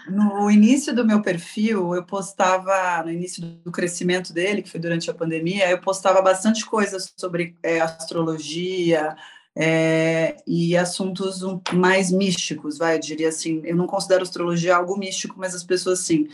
No 0.09 0.51
início 0.51 0.93
do 0.93 1.07
meu 1.07 1.23
perfil, 1.23 1.95
eu 1.95 2.05
postava, 2.05 3.05
no 3.05 3.11
início 3.13 3.41
do 3.41 3.71
crescimento 3.71 4.33
dele, 4.33 4.63
que 4.63 4.71
foi 4.71 4.81
durante 4.81 5.09
a 5.09 5.15
pandemia, 5.15 5.71
eu 5.71 5.81
postava 5.81 6.21
bastante 6.21 6.67
coisas 6.67 7.13
sobre 7.17 7.57
é, 7.63 7.81
astrologia, 7.81 9.15
é, 9.57 10.37
e 10.47 10.77
assuntos 10.77 11.41
mais 11.73 12.11
místicos, 12.11 12.79
vai, 12.79 12.97
eu 12.97 13.01
diria 13.01 13.29
assim. 13.29 13.61
Eu 13.65 13.77
não 13.77 13.87
considero 13.87 14.23
astrologia 14.23 14.77
algo 14.77 14.97
místico, 14.97 15.35
mas 15.39 15.55
as 15.55 15.65
pessoas 15.65 16.01
sim. 16.01 16.29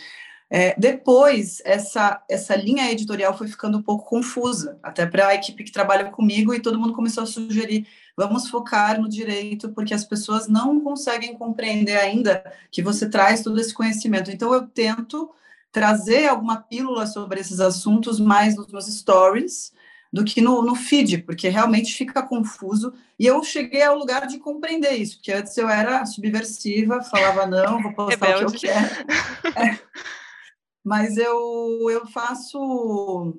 É, 0.50 0.74
depois, 0.78 1.60
essa, 1.64 2.22
essa 2.28 2.56
linha 2.56 2.90
editorial 2.90 3.36
foi 3.36 3.48
ficando 3.48 3.78
um 3.78 3.82
pouco 3.82 4.08
confusa, 4.08 4.78
até 4.82 5.04
para 5.04 5.28
a 5.28 5.34
equipe 5.34 5.62
que 5.62 5.72
trabalha 5.72 6.10
comigo, 6.10 6.54
e 6.54 6.60
todo 6.60 6.78
mundo 6.78 6.94
começou 6.94 7.24
a 7.24 7.26
sugerir: 7.26 7.86
vamos 8.16 8.48
focar 8.48 9.00
no 9.00 9.08
direito, 9.08 9.68
porque 9.70 9.92
as 9.92 10.04
pessoas 10.04 10.48
não 10.48 10.80
conseguem 10.80 11.36
compreender 11.36 11.96
ainda 11.98 12.42
que 12.70 12.82
você 12.82 13.08
traz 13.10 13.42
todo 13.42 13.60
esse 13.60 13.74
conhecimento. 13.74 14.30
Então, 14.30 14.54
eu 14.54 14.66
tento 14.66 15.30
trazer 15.70 16.28
alguma 16.28 16.56
pílula 16.56 17.06
sobre 17.06 17.40
esses 17.40 17.60
assuntos 17.60 18.18
mais 18.18 18.56
nos 18.56 18.68
meus 18.68 18.86
stories, 18.86 19.72
do 20.12 20.24
que 20.24 20.40
no, 20.40 20.62
no 20.62 20.74
feed, 20.74 21.18
porque 21.18 21.48
realmente 21.48 21.94
fica 21.94 22.22
confuso. 22.22 22.92
E 23.18 23.26
eu 23.26 23.42
cheguei 23.42 23.82
ao 23.82 23.98
lugar 23.98 24.26
de 24.26 24.38
compreender 24.38 24.92
isso, 24.92 25.16
porque 25.16 25.32
antes 25.32 25.56
eu 25.56 25.68
era 25.68 26.04
subversiva, 26.06 27.02
falava 27.02 27.46
não, 27.46 27.82
vou 27.82 27.92
postar 27.92 28.36
o 28.36 28.50
que 28.50 28.56
eu 28.56 28.60
quero. 28.60 28.88
É. 29.56 29.78
Mas 30.84 31.16
eu, 31.16 31.90
eu 31.90 32.06
faço 32.06 33.38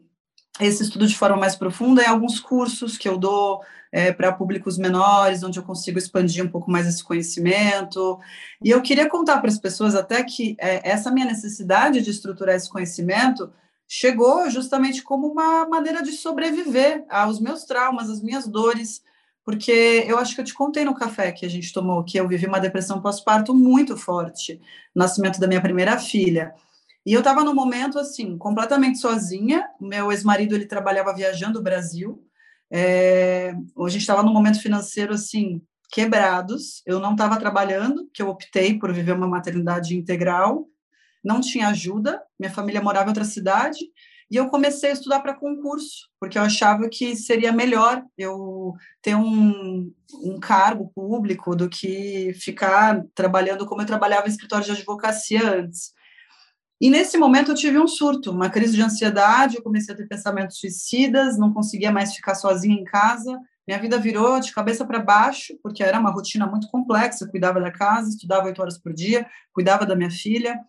esse 0.59 0.83
estudo 0.83 1.07
de 1.07 1.17
forma 1.17 1.37
mais 1.37 1.55
profunda 1.55 2.03
em 2.03 2.07
alguns 2.07 2.39
cursos 2.39 2.97
que 2.97 3.07
eu 3.07 3.17
dou 3.17 3.61
é, 3.91 4.11
para 4.11 4.31
públicos 4.31 4.77
menores, 4.77 5.43
onde 5.43 5.57
eu 5.57 5.63
consigo 5.63 5.97
expandir 5.97 6.45
um 6.45 6.49
pouco 6.49 6.69
mais 6.69 6.85
esse 6.85 7.03
conhecimento. 7.03 8.19
E 8.63 8.69
eu 8.69 8.81
queria 8.81 9.09
contar 9.09 9.39
para 9.39 9.49
as 9.49 9.57
pessoas 9.57 9.95
até 9.95 10.23
que 10.23 10.55
é, 10.59 10.87
essa 10.87 11.11
minha 11.11 11.25
necessidade 11.25 12.01
de 12.01 12.11
estruturar 12.11 12.55
esse 12.55 12.69
conhecimento 12.69 13.51
chegou 13.91 14.47
justamente 14.51 15.01
como 15.01 15.25
uma 15.25 15.67
maneira 15.67 16.03
de 16.03 16.11
sobreviver 16.11 17.03
aos 17.09 17.39
meus 17.39 17.63
traumas, 17.63 18.07
às 18.07 18.21
minhas 18.21 18.47
dores, 18.47 19.01
porque 19.43 20.05
eu 20.07 20.19
acho 20.19 20.35
que 20.35 20.41
eu 20.41 20.45
te 20.45 20.53
contei 20.53 20.85
no 20.85 20.93
café 20.93 21.31
que 21.31 21.43
a 21.43 21.49
gente 21.49 21.73
tomou 21.73 22.03
que 22.03 22.19
eu 22.19 22.27
vivi 22.27 22.45
uma 22.45 22.59
depressão 22.59 23.01
pós-parto 23.01 23.51
muito 23.51 23.97
forte, 23.97 24.61
nascimento 24.93 25.39
da 25.39 25.47
minha 25.47 25.59
primeira 25.59 25.97
filha. 25.97 26.53
E 27.03 27.13
eu 27.13 27.19
estava 27.19 27.43
num 27.43 27.55
momento 27.55 27.97
assim, 27.97 28.37
completamente 28.37 28.99
sozinha. 28.99 29.67
Meu 29.81 30.11
ex-marido 30.11 30.53
ele 30.53 30.67
trabalhava 30.67 31.15
viajando 31.15 31.57
o 31.57 31.63
Brasil. 31.63 32.23
É, 32.69 33.55
a 33.75 33.89
gente 33.89 34.01
estava 34.01 34.21
num 34.21 34.33
momento 34.33 34.61
financeiro 34.61 35.15
assim 35.15 35.63
quebrados. 35.91 36.83
Eu 36.85 36.99
não 36.99 37.13
estava 37.13 37.39
trabalhando, 37.39 38.07
que 38.13 38.21
eu 38.21 38.29
optei 38.29 38.77
por 38.77 38.93
viver 38.93 39.13
uma 39.13 39.27
maternidade 39.27 39.97
integral 39.97 40.67
não 41.23 41.41
tinha 41.41 41.67
ajuda, 41.69 42.21
minha 42.39 42.51
família 42.51 42.81
morava 42.81 43.05
em 43.05 43.09
outra 43.09 43.25
cidade, 43.25 43.79
e 44.31 44.35
eu 44.35 44.47
comecei 44.49 44.91
a 44.91 44.93
estudar 44.93 45.21
para 45.21 45.33
concurso, 45.33 46.07
porque 46.19 46.37
eu 46.37 46.43
achava 46.43 46.87
que 46.87 47.15
seria 47.15 47.51
melhor 47.51 48.03
eu 48.15 48.75
ter 49.01 49.15
um, 49.15 49.91
um 50.23 50.39
cargo 50.39 50.91
público 50.93 51.55
do 51.55 51.67
que 51.67 52.31
ficar 52.35 53.03
trabalhando 53.15 53.65
como 53.65 53.81
eu 53.81 53.87
trabalhava 53.87 54.27
em 54.27 54.29
escritório 54.29 54.65
de 54.65 54.71
advocacia 54.71 55.55
antes. 55.57 55.93
E 56.79 56.89
nesse 56.89 57.17
momento 57.17 57.51
eu 57.51 57.55
tive 57.55 57.79
um 57.79 57.87
surto, 57.87 58.31
uma 58.31 58.49
crise 58.49 58.75
de 58.75 58.81
ansiedade, 58.83 59.57
eu 59.57 59.63
comecei 59.63 59.93
a 59.93 59.97
ter 59.97 60.07
pensamentos 60.07 60.59
suicidas, 60.59 61.37
não 61.37 61.51
conseguia 61.51 61.91
mais 61.91 62.13
ficar 62.13 62.35
sozinha 62.35 62.79
em 62.79 62.83
casa, 62.83 63.37
minha 63.67 63.79
vida 63.79 63.97
virou 63.97 64.39
de 64.39 64.51
cabeça 64.53 64.85
para 64.85 64.99
baixo, 64.99 65.53
porque 65.61 65.83
era 65.83 65.99
uma 65.99 66.11
rotina 66.11 66.47
muito 66.47 66.67
complexa, 66.69 67.25
eu 67.25 67.29
cuidava 67.29 67.59
da 67.59 67.71
casa, 67.71 68.09
estudava 68.09 68.45
oito 68.45 68.61
horas 68.61 68.77
por 68.77 68.93
dia, 68.93 69.27
cuidava 69.51 69.85
da 69.85 69.95
minha 69.95 70.09
filha, 70.09 70.59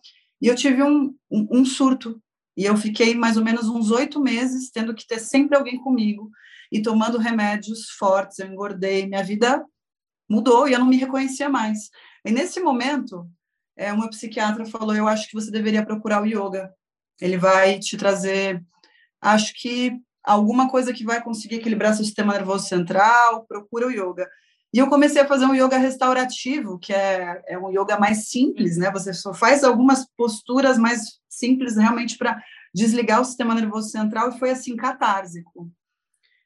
e 0.41 0.47
eu 0.47 0.55
tive 0.55 0.81
um, 0.81 1.15
um, 1.29 1.47
um 1.51 1.65
surto. 1.65 2.21
E 2.57 2.65
eu 2.65 2.75
fiquei 2.75 3.15
mais 3.15 3.37
ou 3.37 3.43
menos 3.43 3.69
uns 3.69 3.91
oito 3.91 4.19
meses 4.19 4.69
tendo 4.71 4.93
que 4.93 5.07
ter 5.07 5.19
sempre 5.19 5.55
alguém 5.55 5.79
comigo 5.81 6.29
e 6.71 6.81
tomando 6.81 7.17
remédios 7.17 7.89
fortes. 7.91 8.39
Eu 8.39 8.47
engordei, 8.47 9.07
minha 9.07 9.23
vida 9.23 9.63
mudou 10.29 10.67
e 10.67 10.73
eu 10.73 10.79
não 10.79 10.87
me 10.87 10.97
reconhecia 10.97 11.49
mais. 11.49 11.89
E 12.25 12.31
nesse 12.31 12.59
momento, 12.59 13.29
é, 13.77 13.91
uma 13.93 14.09
psiquiatra 14.09 14.65
falou: 14.65 14.95
Eu 14.95 15.07
acho 15.07 15.27
que 15.27 15.35
você 15.35 15.51
deveria 15.51 15.85
procurar 15.85 16.21
o 16.21 16.25
yoga. 16.25 16.73
Ele 17.19 17.37
vai 17.37 17.77
te 17.79 17.95
trazer, 17.95 18.63
acho 19.21 19.53
que 19.53 19.93
alguma 20.23 20.69
coisa 20.69 20.91
que 20.93 21.03
vai 21.03 21.21
conseguir 21.21 21.55
equilibrar 21.55 21.93
seu 21.93 22.03
sistema 22.03 22.33
nervoso 22.33 22.67
central. 22.67 23.45
Procura 23.45 23.87
o 23.87 23.91
yoga. 23.91 24.27
E 24.73 24.77
eu 24.77 24.87
comecei 24.87 25.21
a 25.21 25.27
fazer 25.27 25.45
um 25.45 25.53
yoga 25.53 25.77
restaurativo, 25.77 26.79
que 26.79 26.93
é, 26.93 27.41
é 27.47 27.59
um 27.59 27.69
yoga 27.69 27.99
mais 27.99 28.29
simples, 28.29 28.77
né? 28.77 28.89
Você 28.91 29.13
só 29.13 29.33
faz 29.33 29.63
algumas 29.63 30.07
posturas 30.15 30.77
mais 30.77 31.19
simples 31.27 31.75
realmente 31.75 32.17
para 32.17 32.41
desligar 32.73 33.19
o 33.19 33.25
sistema 33.25 33.53
nervoso 33.53 33.89
central 33.89 34.29
e 34.29 34.39
foi 34.39 34.51
assim 34.51 34.77
catársico. 34.77 35.69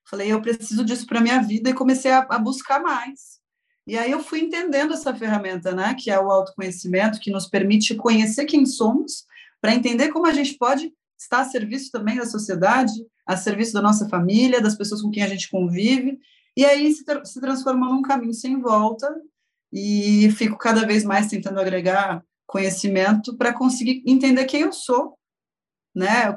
Falei, 0.10 0.32
eu 0.32 0.41
preciso 0.41 0.84
disso 0.84 1.05
para 1.05 1.22
minha 1.22 1.39
vida 1.41 1.70
e 1.70 1.74
comecei 1.74 2.12
a, 2.12 2.25
a, 2.29 2.39
buscar 2.39 2.79
mais. 2.82 3.39
E 3.86 3.96
aí 3.96 4.10
eu 4.10 4.24
fui 4.24 4.39
entendendo 4.39 4.94
essa 4.94 5.13
ferramenta, 5.15 5.72
né, 5.72 5.94
que 5.94 6.10
é 6.10 6.20
o 6.20 6.32
autoconhecimento, 6.32 7.20
que 7.20 7.32
nos 7.32 7.48
permite 7.48 7.94
conhecer 7.94 8.46
quem 8.46 8.65
somos, 8.65 9.25
para 9.62 9.74
entender 9.74 10.10
como 10.10 10.25
a 10.25 10.34
gente 10.34 10.55
pode 10.58 10.91
estar 11.17 11.41
a 11.41 11.46
serviço 11.46 11.91
também 11.91 12.17
da 12.17 12.25
sociedade, 12.25 12.94
a 13.25 13.38
serviço 13.38 13.74
da 13.74 13.82
nossa 13.82 14.10
família, 14.10 14.62
das 14.62 14.75
pessoas 14.75 15.01
com 15.01 15.12
quem 15.12 15.24
a 15.24 15.27
gente 15.27 15.50
convive 15.50 16.20
e 16.56 16.66
aí 16.66 16.94
se, 16.94 17.04
se 17.26 17.42
transformou 17.42 17.90
num 17.90 18.02
caminho 18.02 18.34
sem 18.34 18.60
volta 18.60 19.14
e 19.72 20.32
fico 20.32 20.58
cada 20.58 20.86
vez 20.86 21.04
mais 21.04 21.28
tentando 21.28 21.60
agregar 21.60 22.24
conhecimento 22.46 23.36
para 23.36 23.54
conseguir 23.54 24.04
entender 24.06 24.46
quem 24.46 24.62
eu 24.62 24.72
sou, 24.72 25.18
né? 25.94 26.34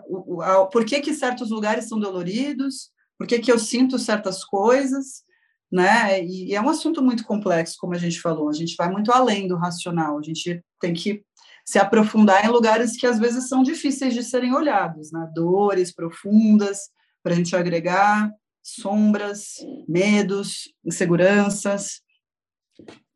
Por 0.72 0.84
que, 0.84 1.00
que 1.00 1.14
certos 1.14 1.50
lugares 1.50 1.88
são 1.88 1.98
doloridos, 1.98 2.90
por 3.18 3.26
que, 3.26 3.38
que 3.38 3.52
eu 3.52 3.58
sinto 3.58 3.98
certas 3.98 4.44
coisas, 4.44 5.22
né? 5.70 6.24
E, 6.24 6.50
e, 6.50 6.54
é 6.54 6.60
um 6.60 6.68
assunto 6.68 7.02
muito 7.02 7.24
complexo, 7.24 7.76
como 7.78 7.94
a 7.94 7.98
gente 7.98 8.20
falou, 8.20 8.48
a 8.48 8.52
gente 8.52 8.74
vai 8.76 8.90
muito 8.90 9.12
além 9.12 9.46
do 9.46 9.56
racional, 9.56 10.18
a 10.18 10.22
gente 10.22 10.64
tem 10.80 10.94
que 10.94 11.22
se 11.64 11.78
aprofundar 11.78 12.44
em 12.44 12.48
lugares 12.48 12.96
que 12.96 13.06
às 13.06 13.18
vezes 13.18 13.48
são 13.48 13.62
difíceis 13.62 14.14
de 14.14 14.22
serem 14.22 14.54
olhados, 14.54 15.12
né? 15.12 15.30
Dores 15.34 15.94
profundas, 15.94 16.90
para 17.22 17.32
a 17.32 17.36
gente 17.36 17.54
agregar 17.54 18.32
sombras, 18.74 19.56
medos, 19.88 20.72
inseguranças. 20.84 22.00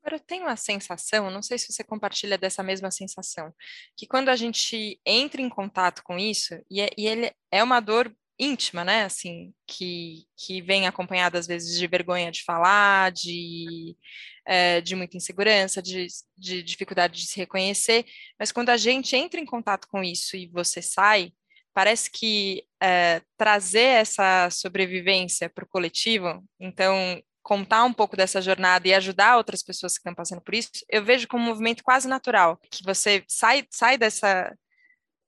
Agora, 0.03 0.17
eu 0.17 0.21
tenho 0.21 0.49
a 0.49 0.57
sensação, 0.57 1.31
não 1.31 1.43
sei 1.43 1.59
se 1.59 1.73
você 1.73 1.85
compartilha 1.85 2.37
dessa 2.37 2.63
mesma 2.63 2.91
sensação, 2.91 3.55
que 3.97 4.07
quando 4.07 4.31
a 4.31 4.37
gente 4.37 5.01
entra 5.07 5.41
em 5.41 5.49
contato 5.49 6.03
com 6.03 6.19
isso, 6.19 6.55
e, 6.69 6.81
é, 6.81 6.91
e 6.99 7.07
ele 7.07 7.33
é 7.53 7.63
uma 7.63 7.79
dor 7.79 8.13
íntima, 8.39 8.85
né, 8.85 9.05
assim, 9.05 9.55
que, 9.65 10.25
que 10.37 10.61
vem 10.61 10.89
acompanhada 10.89 11.39
às 11.39 11.47
vezes 11.47 11.79
de 11.79 11.87
vergonha 11.87 12.33
de 12.33 12.43
falar, 12.43 13.13
de, 13.13 13.97
é, 14.45 14.81
de 14.81 14.97
muita 14.97 15.17
insegurança, 15.17 15.81
de, 15.81 16.09
de 16.37 16.63
dificuldade 16.65 17.21
de 17.21 17.27
se 17.29 17.37
reconhecer, 17.37 18.05
mas 18.39 18.51
quando 18.51 18.71
a 18.71 18.77
gente 18.77 19.15
entra 19.15 19.39
em 19.41 19.47
contato 19.47 19.87
com 19.87 20.03
isso 20.03 20.37
e 20.37 20.49
você 20.49 20.83
sai, 20.83 21.33
parece 21.75 22.11
que 22.11 22.64
é, 22.83 23.23
trazer 23.37 24.00
essa 24.00 24.49
sobrevivência 24.50 25.49
para 25.49 25.64
o 25.64 25.69
coletivo, 25.69 26.45
então 26.61 27.23
contar 27.43 27.85
um 27.85 27.93
pouco 27.93 28.17
dessa 28.17 28.41
jornada 28.41 28.87
e 28.87 28.95
ajudar 28.95 29.37
outras 29.37 29.62
pessoas 29.62 29.95
que 29.95 29.99
estão 29.99 30.14
passando 30.14 30.41
por 30.41 30.55
isso, 30.55 30.71
eu 30.88 31.05
vejo 31.05 31.26
como 31.26 31.45
um 31.45 31.49
movimento 31.49 31.83
quase 31.83 32.07
natural, 32.07 32.59
que 32.71 32.85
você 32.85 33.25
sai, 33.26 33.67
sai 33.71 33.99
dessa 33.99 34.55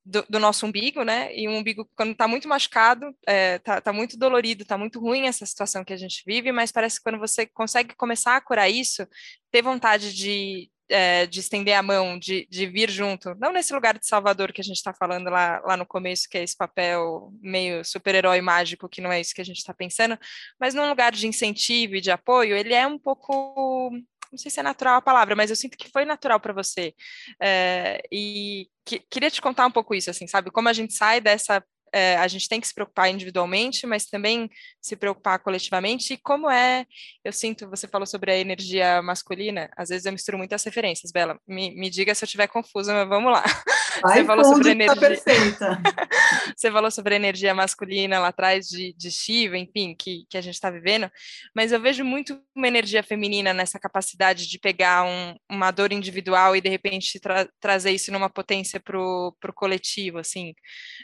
do, 0.05 0.23
do 0.29 0.39
nosso 0.39 0.67
umbigo, 0.67 1.03
né? 1.03 1.35
E 1.35 1.49
um 1.49 1.57
umbigo 1.57 1.89
quando 1.97 2.13
está 2.13 2.29
muito 2.29 2.47
machucado, 2.47 3.09
está 3.09 3.33
é, 3.33 3.59
tá, 3.59 3.81
tá 3.81 3.93
muito 3.93 4.19
dolorido, 4.19 4.63
está 4.63 4.77
muito 4.77 5.01
ruim 5.01 5.27
essa 5.27 5.47
situação 5.47 5.85
que 5.85 5.95
a 5.95 5.97
gente 5.97 6.23
vive, 6.27 6.53
mas 6.53 6.71
parece 6.71 6.99
que 6.99 7.05
quando 7.05 7.19
você 7.19 7.47
consegue 7.47 7.95
começar 7.97 8.37
a 8.37 8.41
curar 8.41 8.69
isso, 8.69 9.07
ter 9.51 9.63
vontade 9.63 10.15
de, 10.15 10.71
é, 10.89 11.27
de 11.27 11.41
estender 11.41 11.75
a 11.75 11.83
mão, 11.83 12.19
de, 12.19 12.47
de 12.51 12.67
vir 12.67 12.91
junto, 12.91 13.35
não 13.37 13.53
nesse 13.53 13.73
lugar 13.73 13.99
de 13.99 14.07
Salvador 14.07 14.53
que 14.53 14.61
a 14.61 14.65
gente 14.65 14.77
está 14.77 14.93
falando 14.93 15.31
lá, 15.31 15.61
lá 15.65 15.77
no 15.77 15.87
começo, 15.87 16.29
que 16.29 16.39
é 16.39 16.43
esse 16.43 16.57
papel 16.57 17.33
meio 17.41 17.85
super-herói 17.85 18.41
mágico, 18.41 18.89
que 18.89 19.01
não 19.01 19.13
é 19.13 19.21
isso 19.21 19.35
que 19.35 19.41
a 19.41 19.45
gente 19.45 19.59
está 19.59 19.73
pensando, 19.73 20.19
mas 20.59 20.75
num 20.75 20.89
lugar 20.89 21.13
de 21.13 21.27
incentivo 21.27 21.97
e 21.97 22.01
de 22.01 22.11
apoio, 22.11 22.57
ele 22.57 22.75
é 22.75 22.87
um 22.87 22.99
pouco 22.99 23.91
não 24.31 24.39
sei 24.39 24.51
se 24.51 24.59
é 24.59 24.63
natural 24.65 24.97
a 24.97 25.03
palavra, 25.03 25.37
mas 25.37 25.49
eu 25.49 25.55
sinto 25.55 25.79
que 25.79 25.89
foi 25.89 26.05
natural 26.05 26.41
para 26.41 26.53
você. 26.53 26.93
É, 27.41 28.03
e 28.11 28.69
que, 28.85 28.99
queria 29.09 29.31
te 29.31 29.41
contar 29.41 29.65
um 29.65 29.71
pouco 29.71 29.95
isso, 29.95 30.11
assim, 30.11 30.27
sabe? 30.27 30.51
Como 30.51 30.69
a 30.69 30.73
gente 30.73 30.93
sai 30.93 31.21
dessa 31.21 31.65
é, 31.95 32.17
a 32.17 32.27
gente 32.27 32.49
tem 32.49 32.61
que 32.61 32.67
se 32.67 32.75
preocupar 32.75 33.09
individualmente, 33.09 33.87
mas 33.87 34.07
também 34.07 34.51
se 34.83 34.97
preocupar 34.97 35.39
coletivamente. 35.39 36.15
E 36.15 36.17
como 36.17 36.51
é, 36.51 36.85
eu 37.25 37.33
sinto, 37.33 37.71
você 37.71 37.87
falou 37.87 38.05
sobre 38.05 38.33
a 38.33 38.37
energia 38.37 39.01
masculina, 39.01 39.71
às 39.77 39.91
vezes 39.91 40.05
eu 40.05 40.13
misturo 40.13 40.37
muitas 40.37 40.65
referências, 40.65 41.13
Bela. 41.13 41.39
Me, 41.47 41.71
me 41.77 41.89
diga 41.89 42.13
se 42.13 42.25
eu 42.25 42.27
estiver 42.27 42.49
confusa, 42.49 42.93
mas 42.93 43.09
vamos 43.09 43.33
lá. 43.33 43.45
Vai 44.03 44.19
você 44.19 44.25
falou 44.25 44.45
sobre 44.45 44.65
tá 44.65 44.71
energia. 44.73 44.95
Tá 44.95 45.01
perfeita. 45.01 45.83
você 46.57 46.71
falou 46.71 46.91
sobre 46.91 47.15
a 47.15 47.17
energia 47.17 47.55
masculina 47.55 48.19
lá 48.19 48.29
atrás 48.29 48.67
de, 48.67 48.93
de 48.95 49.11
Shiva, 49.11 49.57
enfim, 49.57 49.95
que, 49.97 50.25
que 50.29 50.37
a 50.37 50.41
gente 50.41 50.55
está 50.55 50.69
vivendo, 50.71 51.09
mas 51.55 51.71
eu 51.71 51.81
vejo 51.81 52.05
muito 52.05 52.41
uma 52.57 52.67
energia 52.67 53.05
feminina 53.05 53.55
nessa 53.55 53.79
capacidade 53.79 54.49
de 54.49 54.59
pegar 54.59 55.05
um, 55.05 55.37
uma 55.49 55.71
dor 55.71 55.93
individual 55.93 56.57
e 56.57 56.61
de 56.61 56.69
repente 56.69 57.21
tra 57.21 57.49
trazer 57.61 57.93
isso 57.93 58.11
numa 58.11 58.29
potência 58.29 58.81
para 58.81 58.99
o 58.99 59.33
coletivo, 59.55 60.19
assim. 60.19 60.55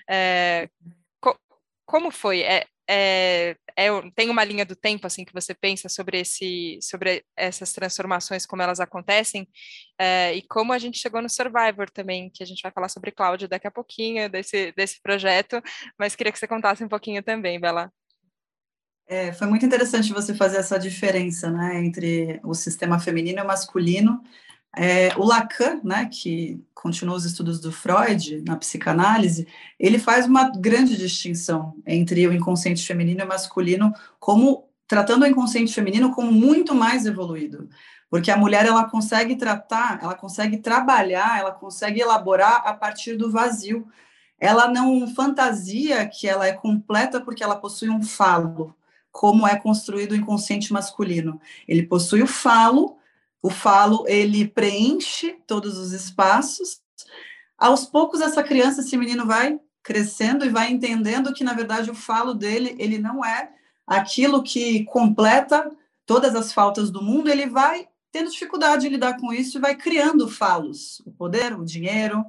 É, 0.09 0.69
como 1.91 2.13
foi? 2.13 2.43
É, 2.43 2.67
é, 2.89 3.57
é, 3.77 3.89
tem 4.15 4.31
uma 4.31 4.45
linha 4.45 4.65
do 4.65 4.77
tempo 4.77 5.09
assim 5.09 5.25
que 5.25 5.33
você 5.33 5.53
pensa 5.53 5.89
sobre 5.89 6.21
esse 6.21 6.79
sobre 6.81 7.25
essas 7.37 7.73
transformações 7.73 8.47
como 8.47 8.63
elas 8.63 8.79
acontecem? 8.79 9.49
É, 9.99 10.33
e 10.37 10.43
como 10.43 10.73
a 10.73 10.79
gente 10.79 10.99
chegou 10.99 11.21
no 11.21 11.29
Survivor 11.29 11.91
também 11.91 12.31
que 12.33 12.45
a 12.45 12.47
gente 12.47 12.63
vai 12.63 12.71
falar 12.71 12.89
sobre 12.89 13.11
Cláudio 13.11 13.49
daqui 13.49 13.67
a 13.67 13.73
pouquinho 13.73 14.31
desse 14.31 14.73
desse 14.77 15.03
projeto 15.03 15.61
mas 15.99 16.15
queria 16.15 16.33
que 16.33 16.39
você 16.39 16.47
contasse 16.47 16.85
um 16.85 16.89
pouquinho 16.89 17.25
também 17.25 17.59
Bela 17.61 17.93
é, 19.09 19.33
foi 19.33 19.49
muito 19.49 19.67
interessante 19.67 20.13
você 20.13 20.33
fazer 20.33 20.59
essa 20.59 20.79
diferença 20.79 21.51
né 21.51 21.85
entre 21.85 22.41
o 22.45 22.55
sistema 22.55 23.01
feminino 23.01 23.41
e 23.41 23.45
masculino 23.45 24.23
É, 24.77 25.13
o 25.17 25.25
Lacan, 25.25 25.81
né, 25.83 26.07
que 26.07 26.63
continuou 26.75 27.17
os 27.17 27.25
estudos 27.25 27.61
do 27.61 27.73
Freud 27.73 28.43
na 28.47 28.57
psicanálise, 28.57 29.47
ele 29.79 29.99
faz 29.99 30.27
uma 30.27 30.51
grande 30.51 30.97
distinção 30.97 31.75
entre 31.85 32.27
o 32.27 32.33
inconsciente 32.33 32.87
feminino 32.87 33.21
e 33.21 33.25
masculino, 33.25 33.93
como 34.21 34.69
tratando 34.87 35.23
o 35.23 35.27
inconsciente 35.27 35.75
feminino 35.75 36.13
como 36.13 36.31
muito 36.31 36.75
mais 36.75 37.05
evoluído, 37.07 37.69
porque 38.09 38.31
a 38.31 38.37
mulher 38.37 38.67
ela 38.67 38.89
consegue 38.91 39.37
tratar, 39.37 40.01
ela 40.03 40.15
consegue 40.15 40.59
trabalhar, 40.59 41.39
ela 41.39 41.53
consegue 41.53 42.01
elaborar 42.01 42.63
a 42.67 42.75
partir 42.75 43.17
do 43.17 43.31
vazio. 43.31 43.87
Ela 44.39 44.67
não 44.67 45.07
fantasia 45.15 46.09
que 46.09 46.27
ela 46.27 46.47
é 46.47 46.53
completa 46.53 47.21
porque 47.21 47.45
ela 47.45 47.55
possui 47.55 47.89
um 47.89 48.03
falo, 48.03 48.75
como 49.13 49.47
é 49.47 49.55
construído 49.57 50.13
o 50.13 50.17
inconsciente 50.17 50.73
masculino. 50.73 51.41
Ele 51.69 51.85
possui 51.85 52.23
o 52.23 52.27
falo, 52.27 52.97
o 53.43 53.49
falo, 53.51 54.05
ele 54.07 54.47
preenche 54.47 55.39
todos 55.47 55.79
os 55.79 55.93
espaços. 55.93 56.81
Aos 57.57 57.85
poucos, 57.85 58.21
essa 58.21 58.43
criança, 58.43 58.81
esse 58.81 58.97
menino 58.97 59.27
vai 59.27 59.59
crescendo 59.83 60.45
e 60.45 60.51
vai 60.51 60.71
entendendo 60.71 61.33
que, 61.33 61.45
na 61.45 61.55
verdade, 61.55 61.91
o 61.91 61.95
falo 61.95 62.35
dele, 62.35 62.77
ele 62.79 62.99
não 62.99 63.25
é 63.25 63.51
aquilo 63.87 64.43
que 64.43 64.85
completa 64.85 65.71
todas 66.07 66.35
as 66.35 66.53
faltas 66.53 66.91
do 66.91 67.03
mundo, 67.03 67.31
ele 67.31 67.47
vai 67.47 67.89
tendo 68.13 68.31
dificuldade 68.31 68.83
de 68.83 68.89
lidar 68.89 69.17
com 69.19 69.33
isso 69.33 69.57
e 69.57 69.61
vai 69.61 69.75
criando 69.75 70.29
falos. 70.29 71.01
O 71.07 71.13
poder, 71.13 71.59
o 71.59 71.65
dinheiro, 71.65 72.25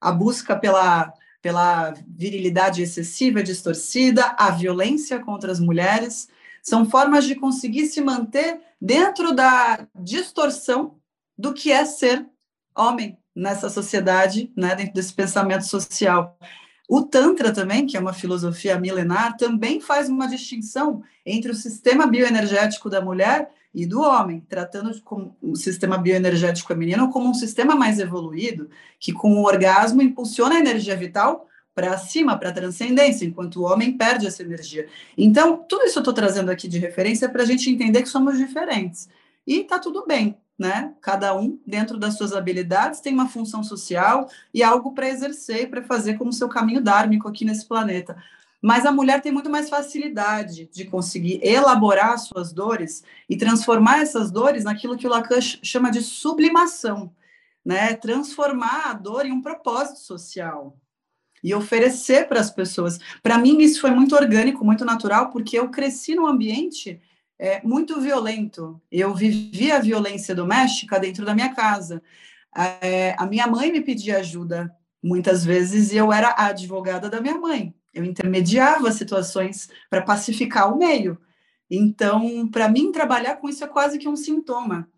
a 0.00 0.10
busca 0.10 0.56
pela, 0.56 1.12
pela 1.42 1.94
virilidade 2.06 2.82
excessiva, 2.82 3.42
distorcida, 3.42 4.34
a 4.38 4.50
violência 4.50 5.18
contra 5.20 5.52
as 5.52 5.60
mulheres. 5.60 6.28
São 6.62 6.88
formas 6.88 7.24
de 7.24 7.34
conseguir 7.34 7.86
se 7.86 8.00
manter 8.00 8.60
dentro 8.80 9.32
da 9.32 9.86
distorção 9.94 10.98
do 11.36 11.52
que 11.52 11.70
é 11.72 11.84
ser 11.84 12.26
homem 12.76 13.18
nessa 13.34 13.68
sociedade, 13.68 14.52
né, 14.56 14.74
dentro 14.74 14.94
desse 14.94 15.12
pensamento 15.12 15.64
social. 15.66 16.36
O 16.88 17.02
Tantra 17.02 17.52
também, 17.52 17.86
que 17.86 17.96
é 17.96 18.00
uma 18.00 18.12
filosofia 18.12 18.78
milenar, 18.80 19.36
também 19.36 19.80
faz 19.80 20.08
uma 20.08 20.26
distinção 20.26 21.02
entre 21.24 21.50
o 21.50 21.54
sistema 21.54 22.06
bioenergético 22.06 22.88
da 22.88 23.00
mulher 23.00 23.50
e 23.74 23.84
do 23.84 24.00
homem, 24.00 24.40
tratando 24.48 24.90
o 25.42 25.54
sistema 25.54 25.98
bioenergético 25.98 26.68
feminino 26.68 27.10
como 27.10 27.28
um 27.28 27.34
sistema 27.34 27.76
mais 27.76 27.98
evoluído, 27.98 28.70
que 28.98 29.12
com 29.12 29.34
o 29.34 29.44
orgasmo 29.44 30.00
impulsiona 30.00 30.54
a 30.56 30.60
energia 30.60 30.96
vital 30.96 31.47
para 31.78 31.96
cima, 31.96 32.36
para 32.36 32.48
a 32.48 32.52
transcendência, 32.52 33.24
enquanto 33.24 33.60
o 33.60 33.62
homem 33.62 33.96
perde 33.96 34.26
essa 34.26 34.42
energia. 34.42 34.88
Então, 35.16 35.64
tudo 35.68 35.84
isso 35.84 35.96
eu 35.96 36.00
estou 36.00 36.12
trazendo 36.12 36.50
aqui 36.50 36.66
de 36.66 36.76
referência 36.76 37.28
para 37.28 37.44
a 37.44 37.46
gente 37.46 37.70
entender 37.70 38.02
que 38.02 38.08
somos 38.08 38.36
diferentes. 38.36 39.08
E 39.46 39.60
está 39.60 39.78
tudo 39.78 40.04
bem, 40.04 40.36
né? 40.58 40.92
Cada 41.00 41.38
um, 41.38 41.56
dentro 41.64 41.96
das 41.96 42.16
suas 42.18 42.32
habilidades, 42.32 43.00
tem 43.00 43.14
uma 43.14 43.28
função 43.28 43.62
social 43.62 44.28
e 44.52 44.60
algo 44.60 44.92
para 44.92 45.08
exercer 45.08 45.70
para 45.70 45.80
fazer 45.84 46.18
como 46.18 46.32
seu 46.32 46.48
caminho 46.48 46.80
dármico 46.80 47.28
aqui 47.28 47.44
nesse 47.44 47.64
planeta. 47.64 48.16
Mas 48.60 48.84
a 48.84 48.90
mulher 48.90 49.22
tem 49.22 49.30
muito 49.30 49.48
mais 49.48 49.70
facilidade 49.70 50.68
de 50.72 50.84
conseguir 50.84 51.38
elaborar 51.44 52.18
suas 52.18 52.52
dores 52.52 53.04
e 53.30 53.36
transformar 53.36 54.00
essas 54.00 54.32
dores 54.32 54.64
naquilo 54.64 54.96
que 54.96 55.06
o 55.06 55.10
Lacan 55.10 55.40
chama 55.40 55.92
de 55.92 56.02
sublimação, 56.02 57.14
né? 57.64 57.94
Transformar 57.94 58.90
a 58.90 58.94
dor 58.94 59.24
em 59.24 59.30
um 59.30 59.40
propósito 59.40 60.00
social 60.00 60.76
e 61.42 61.54
oferecer 61.54 62.28
para 62.28 62.40
as 62.40 62.50
pessoas. 62.50 62.98
Para 63.22 63.38
mim, 63.38 63.58
isso 63.58 63.80
foi 63.80 63.90
muito 63.90 64.14
orgânico, 64.14 64.64
muito 64.64 64.84
natural, 64.84 65.30
porque 65.30 65.58
eu 65.58 65.68
cresci 65.70 66.14
num 66.14 66.26
ambiente 66.26 67.00
é, 67.38 67.60
muito 67.62 68.00
violento. 68.00 68.80
Eu 68.90 69.14
vivia 69.14 69.76
a 69.76 69.80
violência 69.80 70.34
doméstica 70.34 70.98
dentro 70.98 71.24
da 71.24 71.34
minha 71.34 71.54
casa. 71.54 72.02
É, 72.80 73.14
a 73.18 73.26
minha 73.26 73.46
mãe 73.46 73.70
me 73.70 73.80
pedia 73.80 74.18
ajuda 74.18 74.74
muitas 75.02 75.44
vezes 75.44 75.92
e 75.92 75.96
eu 75.96 76.12
era 76.12 76.28
a 76.28 76.46
advogada 76.46 77.08
da 77.08 77.20
minha 77.20 77.38
mãe. 77.38 77.74
Eu 77.94 78.04
intermediava 78.04 78.90
situações 78.92 79.68
para 79.88 80.02
pacificar 80.02 80.72
o 80.72 80.78
meio. 80.78 81.18
Então, 81.70 82.48
para 82.48 82.68
mim, 82.68 82.90
trabalhar 82.90 83.36
com 83.36 83.48
isso 83.48 83.62
é 83.62 83.66
quase 83.66 83.98
que 83.98 84.08
um 84.08 84.16
sintoma. 84.16 84.88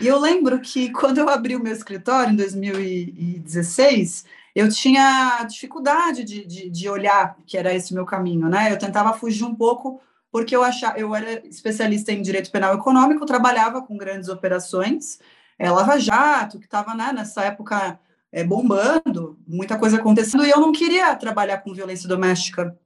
E 0.00 0.06
eu 0.06 0.18
lembro 0.18 0.60
que 0.60 0.90
quando 0.90 1.18
eu 1.18 1.28
abri 1.28 1.56
o 1.56 1.62
meu 1.62 1.72
escritório 1.72 2.32
em 2.32 2.36
2016, 2.36 4.24
eu 4.54 4.68
tinha 4.68 5.44
dificuldade 5.44 6.22
de, 6.22 6.46
de, 6.46 6.70
de, 6.70 6.88
olhar 6.88 7.36
que 7.46 7.58
era 7.58 7.74
esse 7.74 7.92
meu 7.92 8.06
caminho, 8.06 8.48
né? 8.48 8.72
Eu 8.72 8.78
tentava 8.78 9.12
fugir 9.12 9.44
um 9.44 9.54
pouco 9.54 10.00
porque 10.30 10.54
eu 10.54 10.62
achava, 10.62 10.98
eu 10.98 11.14
era 11.14 11.46
especialista 11.46 12.12
em 12.12 12.22
direito 12.22 12.50
penal 12.50 12.74
econômico, 12.74 13.26
trabalhava 13.26 13.82
com 13.82 13.96
grandes 13.96 14.28
operações, 14.28 15.18
é, 15.58 15.70
Lava 15.70 15.98
Jato, 15.98 16.58
que 16.58 16.64
estava 16.64 16.94
né, 16.94 17.12
nessa 17.12 17.42
época 17.44 17.98
é, 18.32 18.42
bombando, 18.42 19.38
muita 19.46 19.78
coisa 19.78 19.96
acontecendo, 19.96 20.44
e 20.44 20.50
eu 20.50 20.60
não 20.60 20.72
queria 20.72 21.14
trabalhar 21.14 21.58
com 21.58 21.72
violência 21.72 22.08
doméstica. 22.08 22.76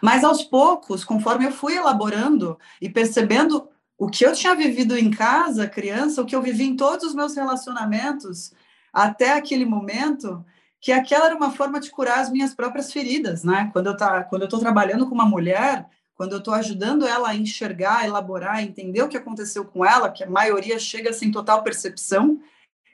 Mas 0.00 0.22
aos 0.22 0.44
poucos, 0.44 1.04
conforme 1.04 1.46
eu 1.46 1.52
fui 1.52 1.76
elaborando 1.76 2.58
e 2.80 2.88
percebendo 2.88 3.68
o 3.98 4.08
que 4.08 4.24
eu 4.24 4.32
tinha 4.32 4.54
vivido 4.54 4.96
em 4.96 5.10
casa, 5.10 5.68
criança, 5.68 6.22
o 6.22 6.24
que 6.24 6.34
eu 6.34 6.40
vivi 6.40 6.64
em 6.64 6.76
todos 6.76 7.08
os 7.08 7.14
meus 7.14 7.34
relacionamentos 7.34 8.52
até 8.92 9.32
aquele 9.32 9.64
momento, 9.64 10.44
que 10.80 10.92
aquela 10.92 11.26
era 11.26 11.36
uma 11.36 11.52
forma 11.52 11.78
de 11.78 11.90
curar 11.90 12.20
as 12.20 12.30
minhas 12.30 12.54
próprias 12.54 12.92
feridas, 12.92 13.44
né? 13.44 13.68
Quando 13.72 13.88
eu 13.88 13.96
tá, 13.96 14.24
quando 14.24 14.42
eu 14.42 14.46
estou 14.46 14.58
trabalhando 14.58 15.06
com 15.06 15.14
uma 15.14 15.26
mulher, 15.26 15.86
quando 16.14 16.32
eu 16.32 16.38
estou 16.38 16.54
ajudando 16.54 17.06
ela 17.06 17.30
a 17.30 17.36
enxergar, 17.36 18.04
elaborar, 18.04 18.62
entender 18.62 19.02
o 19.02 19.08
que 19.08 19.16
aconteceu 19.16 19.64
com 19.64 19.84
ela, 19.84 20.10
que 20.10 20.24
a 20.24 20.30
maioria 20.30 20.78
chega 20.78 21.12
sem 21.12 21.30
total 21.30 21.62
percepção, 21.62 22.40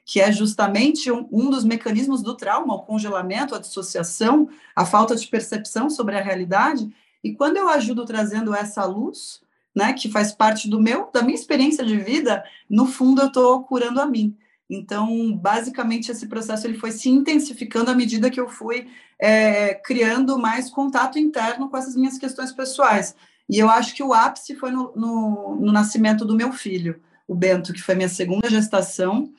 que 0.04 0.20
é 0.20 0.30
justamente 0.30 1.10
um, 1.10 1.28
um 1.32 1.50
dos 1.50 1.64
mecanismos 1.64 2.22
do 2.22 2.36
trauma, 2.36 2.74
o 2.74 2.82
congelamento, 2.82 3.54
a 3.54 3.58
dissociação, 3.58 4.48
a 4.74 4.86
falta 4.86 5.16
de 5.16 5.26
percepção 5.26 5.90
sobre 5.90 6.16
a 6.16 6.22
realidade. 6.22 6.88
E 7.22 7.34
quando 7.34 7.56
eu 7.56 7.68
ajudo 7.68 8.04
trazendo 8.04 8.54
essa 8.54 8.84
luz, 8.84 9.40
né, 9.74 9.92
que 9.92 10.08
faz 10.08 10.32
parte 10.32 10.70
do 10.70 10.80
meu, 10.80 11.10
da 11.12 11.22
minha 11.22 11.34
experiência 11.34 11.84
de 11.84 11.96
vida, 11.98 12.44
no 12.70 12.86
fundo 12.86 13.22
eu 13.22 13.26
estou 13.26 13.62
curando 13.64 14.00
a 14.00 14.06
mim. 14.06 14.36
Então, 14.68 15.32
basicamente, 15.36 16.10
esse 16.10 16.26
processo 16.26 16.66
ele 16.66 16.78
foi 16.78 16.90
se 16.90 17.08
intensificando 17.08 17.90
à 17.90 17.94
medida 17.94 18.30
que 18.30 18.40
eu 18.40 18.48
fui 18.48 18.88
é, 19.18 19.74
criando 19.74 20.38
mais 20.38 20.68
contato 20.68 21.18
interno 21.18 21.68
com 21.68 21.76
essas 21.76 21.94
minhas 21.94 22.18
questões 22.18 22.52
pessoais. 22.52 23.14
E 23.48 23.58
eu 23.58 23.70
acho 23.70 23.94
que 23.94 24.02
o 24.02 24.12
ápice 24.12 24.56
foi 24.56 24.72
no, 24.72 24.92
no, 24.96 25.56
no 25.60 25.72
nascimento 25.72 26.24
do 26.24 26.34
meu 26.34 26.52
filho, 26.52 27.00
o 27.28 27.34
Bento, 27.34 27.72
que 27.72 27.82
foi 27.82 27.94
minha 27.94 28.08
segunda 28.08 28.50
gestação, 28.50 29.32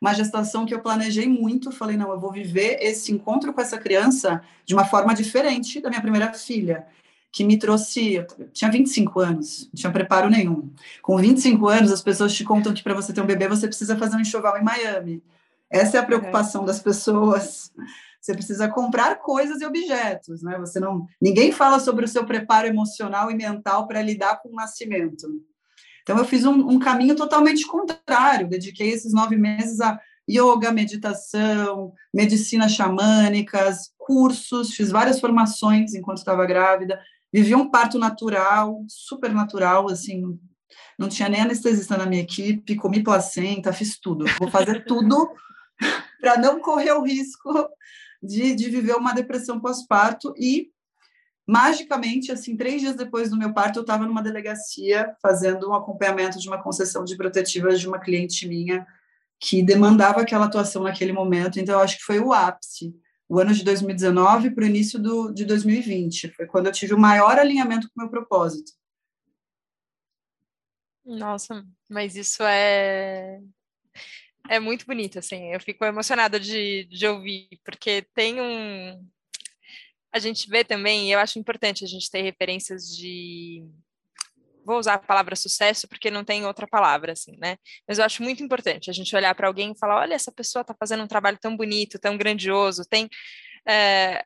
uma 0.00 0.14
gestação 0.14 0.64
que 0.64 0.74
eu 0.74 0.80
planejei 0.80 1.28
muito. 1.28 1.72
Falei, 1.72 1.96
não, 1.96 2.10
eu 2.10 2.20
vou 2.20 2.32
viver 2.32 2.78
esse 2.80 3.12
encontro 3.12 3.52
com 3.52 3.60
essa 3.60 3.78
criança 3.78 4.42
de 4.64 4.74
uma 4.74 4.84
forma 4.84 5.14
diferente 5.14 5.80
da 5.80 5.88
minha 5.88 6.00
primeira 6.00 6.32
filha 6.32 6.86
que 7.32 7.42
me 7.42 7.58
trouxe. 7.58 8.14
Eu 8.14 8.26
tinha 8.52 8.70
25 8.70 9.18
anos, 9.20 9.68
não 9.72 9.74
tinha 9.74 9.92
preparo 9.92 10.28
nenhum. 10.28 10.70
Com 11.00 11.16
25 11.16 11.66
anos, 11.68 11.90
as 11.90 12.02
pessoas 12.02 12.34
te 12.34 12.44
contam 12.44 12.74
que 12.74 12.82
para 12.82 12.94
você 12.94 13.12
ter 13.12 13.22
um 13.22 13.26
bebê, 13.26 13.48
você 13.48 13.66
precisa 13.66 13.96
fazer 13.96 14.16
um 14.16 14.20
enxoval 14.20 14.58
em 14.58 14.62
Miami. 14.62 15.22
Essa 15.70 15.96
é 15.96 16.00
a 16.00 16.04
preocupação 16.04 16.64
é. 16.64 16.66
das 16.66 16.80
pessoas. 16.80 17.72
Você 18.20 18.34
precisa 18.34 18.68
comprar 18.68 19.16
coisas 19.16 19.60
e 19.60 19.66
objetos, 19.66 20.42
né? 20.42 20.56
Você 20.58 20.78
não, 20.78 21.06
ninguém 21.20 21.50
fala 21.50 21.80
sobre 21.80 22.04
o 22.04 22.08
seu 22.08 22.24
preparo 22.24 22.68
emocional 22.68 23.30
e 23.30 23.34
mental 23.34 23.88
para 23.88 24.02
lidar 24.02 24.40
com 24.40 24.50
o 24.50 24.54
nascimento. 24.54 25.26
Então 26.02 26.18
eu 26.18 26.24
fiz 26.24 26.44
um, 26.44 26.68
um 26.68 26.78
caminho 26.78 27.16
totalmente 27.16 27.66
contrário. 27.66 28.48
Dediquei 28.48 28.90
esses 28.90 29.12
nove 29.12 29.36
meses 29.36 29.80
a 29.80 29.98
yoga, 30.30 30.70
meditação, 30.70 31.92
medicina 32.14 32.68
xamânicas, 32.68 33.92
cursos, 33.98 34.74
fiz 34.74 34.90
várias 34.90 35.18
formações 35.20 35.94
enquanto 35.94 36.18
estava 36.18 36.46
grávida, 36.46 37.00
Vivi 37.32 37.54
um 37.54 37.70
parto 37.70 37.98
natural, 37.98 38.84
super 38.88 39.32
natural, 39.32 39.88
assim, 39.88 40.38
não 40.98 41.08
tinha 41.08 41.28
nem 41.28 41.40
anestesista 41.40 41.96
na 41.96 42.06
minha 42.06 42.22
equipe, 42.22 42.76
comi 42.76 43.02
placenta, 43.02 43.72
fiz 43.72 43.98
tudo. 43.98 44.24
Vou 44.38 44.50
fazer 44.50 44.84
tudo 44.86 45.30
para 46.20 46.38
não 46.38 46.60
correr 46.60 46.92
o 46.92 47.02
risco 47.02 47.68
de, 48.22 48.54
de 48.54 48.68
viver 48.68 48.94
uma 48.94 49.12
depressão 49.12 49.60
pós-parto 49.60 50.34
e 50.36 50.70
magicamente, 51.46 52.30
assim, 52.30 52.56
três 52.56 52.80
dias 52.80 52.94
depois 52.94 53.30
do 53.30 53.36
meu 53.36 53.52
parto, 53.52 53.78
eu 53.78 53.82
estava 53.82 54.06
numa 54.06 54.22
delegacia 54.22 55.14
fazendo 55.20 55.70
um 55.70 55.74
acompanhamento 55.74 56.38
de 56.38 56.48
uma 56.48 56.62
concessão 56.62 57.04
de 57.04 57.16
protetivas 57.16 57.80
de 57.80 57.88
uma 57.88 57.98
cliente 57.98 58.46
minha 58.46 58.86
que 59.40 59.60
demandava 59.60 60.20
aquela 60.20 60.44
atuação 60.44 60.84
naquele 60.84 61.12
momento. 61.12 61.58
Então, 61.58 61.74
eu 61.74 61.80
acho 61.80 61.98
que 61.98 62.04
foi 62.04 62.20
o 62.20 62.32
ápice 62.32 62.94
o 63.32 63.40
ano 63.40 63.54
de 63.54 63.64
2019 63.64 64.50
para 64.50 64.64
o 64.64 64.66
início 64.66 64.98
do, 64.98 65.32
de 65.32 65.46
2020. 65.46 66.32
Foi 66.32 66.46
quando 66.46 66.66
eu 66.66 66.72
tive 66.72 66.92
o 66.92 66.98
maior 66.98 67.38
alinhamento 67.38 67.88
com 67.88 67.94
o 67.96 68.02
meu 68.02 68.10
propósito. 68.10 68.72
Nossa, 71.02 71.66
mas 71.88 72.14
isso 72.14 72.42
é 72.42 73.40
é 74.50 74.60
muito 74.60 74.84
bonito, 74.84 75.18
assim. 75.18 75.50
Eu 75.50 75.60
fico 75.60 75.82
emocionada 75.82 76.38
de, 76.38 76.84
de 76.84 77.06
ouvir, 77.06 77.48
porque 77.64 78.02
tem 78.14 78.38
um. 78.38 79.08
A 80.12 80.18
gente 80.18 80.46
vê 80.50 80.62
também, 80.62 81.08
e 81.08 81.12
eu 81.12 81.18
acho 81.18 81.38
importante 81.38 81.84
a 81.84 81.88
gente 81.88 82.10
ter 82.10 82.20
referências 82.20 82.94
de 82.94 83.64
vou 84.64 84.78
usar 84.78 84.94
a 84.94 84.98
palavra 84.98 85.36
sucesso 85.36 85.88
porque 85.88 86.10
não 86.10 86.24
tem 86.24 86.44
outra 86.46 86.66
palavra, 86.66 87.12
assim, 87.12 87.36
né? 87.38 87.56
Mas 87.86 87.98
eu 87.98 88.04
acho 88.04 88.22
muito 88.22 88.42
importante 88.42 88.90
a 88.90 88.92
gente 88.92 89.14
olhar 89.14 89.34
para 89.34 89.46
alguém 89.46 89.72
e 89.72 89.78
falar: 89.78 90.00
olha, 90.00 90.14
essa 90.14 90.32
pessoa 90.32 90.62
está 90.62 90.74
fazendo 90.78 91.02
um 91.02 91.08
trabalho 91.08 91.38
tão 91.40 91.56
bonito, 91.56 91.98
tão 91.98 92.16
grandioso, 92.16 92.84
tem. 92.88 93.08
É, 93.68 94.22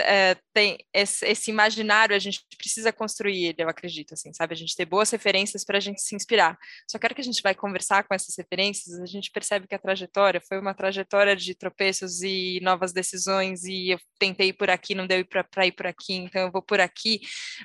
é, 0.00 0.36
tem 0.52 0.78
esse, 0.92 1.26
esse, 1.26 1.50
imaginário, 1.50 2.14
a 2.14 2.18
gente 2.18 2.44
precisa 2.56 2.92
construir 2.92 3.46
ele, 3.46 3.62
eu 3.62 3.68
acredito, 3.68 4.14
assim, 4.14 4.32
sabe? 4.32 4.54
A 4.54 4.56
gente 4.56 4.76
ter 4.76 4.84
boas 4.84 5.10
referências 5.10 5.64
para 5.64 5.78
a 5.78 5.80
gente 5.80 6.00
se 6.00 6.14
inspirar. 6.14 6.58
Só 6.88 6.98
quero 6.98 7.14
que 7.14 7.20
a 7.20 7.24
gente 7.24 7.42
vai 7.42 7.54
conversar 7.54 8.04
com 8.04 8.14
essas 8.14 8.34
referências, 8.36 9.00
a 9.00 9.06
gente 9.06 9.30
percebe 9.30 9.66
que 9.66 9.74
a 9.74 9.78
trajetória 9.78 10.40
foi 10.40 10.58
uma 10.58 10.74
trajetória 10.74 11.36
de 11.36 11.54
tropeços 11.54 12.22
e 12.22 12.60
novas 12.62 12.92
decisões, 12.92 13.64
e 13.64 13.90
eu 13.90 13.98
tentei 14.18 14.48
ir 14.48 14.52
por 14.54 14.70
aqui, 14.70 14.94
não 14.94 15.06
deu 15.06 15.24
para 15.24 15.66
ir 15.66 15.72
por 15.72 15.86
aqui, 15.86 16.14
então 16.14 16.42
eu 16.42 16.50
vou 16.50 16.62
por 16.62 16.80
aqui. 16.80 17.20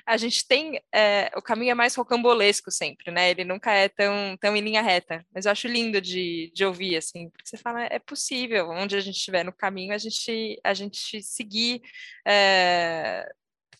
A 0.06 0.16
gente 0.16 0.46
tem, 0.46 0.80
é, 0.94 1.30
o 1.36 1.42
caminho 1.42 1.72
é 1.72 1.74
mais 1.74 1.94
rocambolesco 1.94 2.70
sempre, 2.70 3.10
né? 3.10 3.30
Ele 3.30 3.44
nunca 3.44 3.72
é 3.72 3.88
tão, 3.88 4.36
tão 4.40 4.56
em 4.56 4.60
linha 4.60 4.82
reta, 4.82 5.24
mas 5.34 5.46
eu 5.46 5.52
acho 5.52 5.68
lindo 5.68 6.00
de, 6.00 6.50
de 6.54 6.64
ouvir, 6.64 6.96
assim, 6.96 7.30
porque 7.30 7.48
você 7.48 7.56
fala, 7.56 7.84
é 7.84 7.98
possível, 7.98 8.70
onde 8.70 8.96
a 8.96 9.00
gente 9.00 9.16
estiver 9.16 9.44
no 9.44 9.52
caminho, 9.52 9.92
a 9.92 9.98
gente, 9.98 10.58
a 10.64 10.74
gente 10.74 11.22
seguir 11.22 11.82
é, 12.26 13.32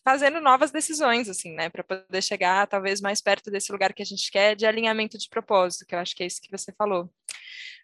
fazendo 0.03 0.39
novas 0.39 0.71
decisões, 0.71 1.27
assim, 1.27 1.53
né, 1.53 1.69
para 1.69 1.83
poder 1.83 2.21
chegar 2.23 2.65
talvez 2.67 3.01
mais 3.01 3.19
perto 3.19 3.51
desse 3.51 3.71
lugar 3.71 3.93
que 3.93 4.01
a 4.01 4.05
gente 4.05 4.31
quer 4.31 4.55
de 4.55 4.65
alinhamento 4.65 5.17
de 5.17 5.27
propósito, 5.27 5.85
que 5.85 5.93
eu 5.93 5.99
acho 5.99 6.15
que 6.15 6.23
é 6.23 6.25
isso 6.25 6.41
que 6.41 6.49
você 6.49 6.71
falou. 6.71 7.09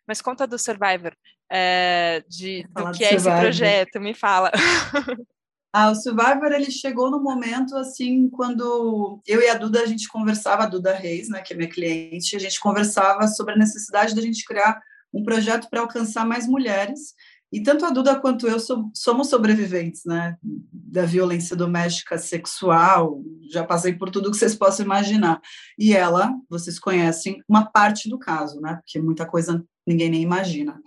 Mas 0.08 0.21
conta 0.21 0.47
do 0.47 0.58
Survivor, 0.58 1.13
é, 1.52 2.23
de, 2.28 2.65
do 2.69 2.91
que 2.91 3.04
é 3.04 3.13
esse 3.13 3.30
projeto, 3.30 3.99
me 3.99 4.13
fala. 4.13 4.52
Ah, 5.76 5.89
o 5.89 5.95
Survivor 5.95 6.52
ele 6.52 6.69
chegou 6.69 7.10
no 7.10 7.19
momento 7.19 7.76
assim 7.76 8.30
quando 8.30 9.19
eu 9.26 9.41
e 9.41 9.49
a 9.49 9.56
Duda 9.56 9.82
a 9.82 9.88
gente 9.88 10.08
conversava, 10.08 10.62
a 10.62 10.67
Duda 10.67 10.93
Reis, 10.93 11.30
né, 11.30 11.41
que 11.41 11.52
é 11.52 11.58
minha 11.58 11.67
cliente, 11.67 12.36
a 12.36 12.39
gente 12.39 12.60
conversava 12.60 13.28
sobre 13.28 13.56
a 13.56 13.58
necessidade 13.58 14.13
da 14.13 14.21
gente 14.21 14.45
criar 14.45 14.80
um 15.12 15.23
projeto 15.23 15.67
para 15.71 15.82
alcançar 15.82 16.28
mais 16.28 16.45
mulheres 16.45 17.15
e 17.54 17.62
tanto 17.62 17.86
a 17.86 17.92
Duda 17.92 18.20
quanto 18.20 18.48
eu 18.48 18.58
somos 18.60 19.30
sobreviventes, 19.30 20.02
né, 20.06 20.36
da 20.42 21.06
violência 21.06 21.56
doméstica 21.56 22.18
sexual, 22.18 23.22
já 23.48 23.63
passei 23.63 23.94
por 23.94 24.10
tudo 24.10 24.32
que 24.32 24.38
vocês 24.38 24.56
possam 24.56 24.84
imaginar. 24.84 25.39
E 25.78 25.94
ela, 25.94 26.34
vocês 26.50 26.80
conhecem 26.80 27.44
uma 27.48 27.63
parte 27.66 28.10
do 28.10 28.18
caso, 28.18 28.60
né, 28.60 28.78
porque 28.78 29.00
muita 29.00 29.24
coisa 29.24 29.63
ninguém 29.86 30.10
nem 30.10 30.24
imagina. 30.24 30.82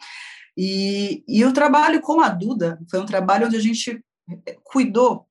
E, 0.56 1.22
e 1.28 1.44
o 1.44 1.52
trabalho 1.52 2.00
com 2.00 2.20
a 2.20 2.28
Duda 2.30 2.80
foi 2.90 2.98
um 2.98 3.06
trabalho 3.06 3.46
onde 3.46 3.56
a 3.56 3.60
gente 3.60 4.04
cuidou 4.64 5.24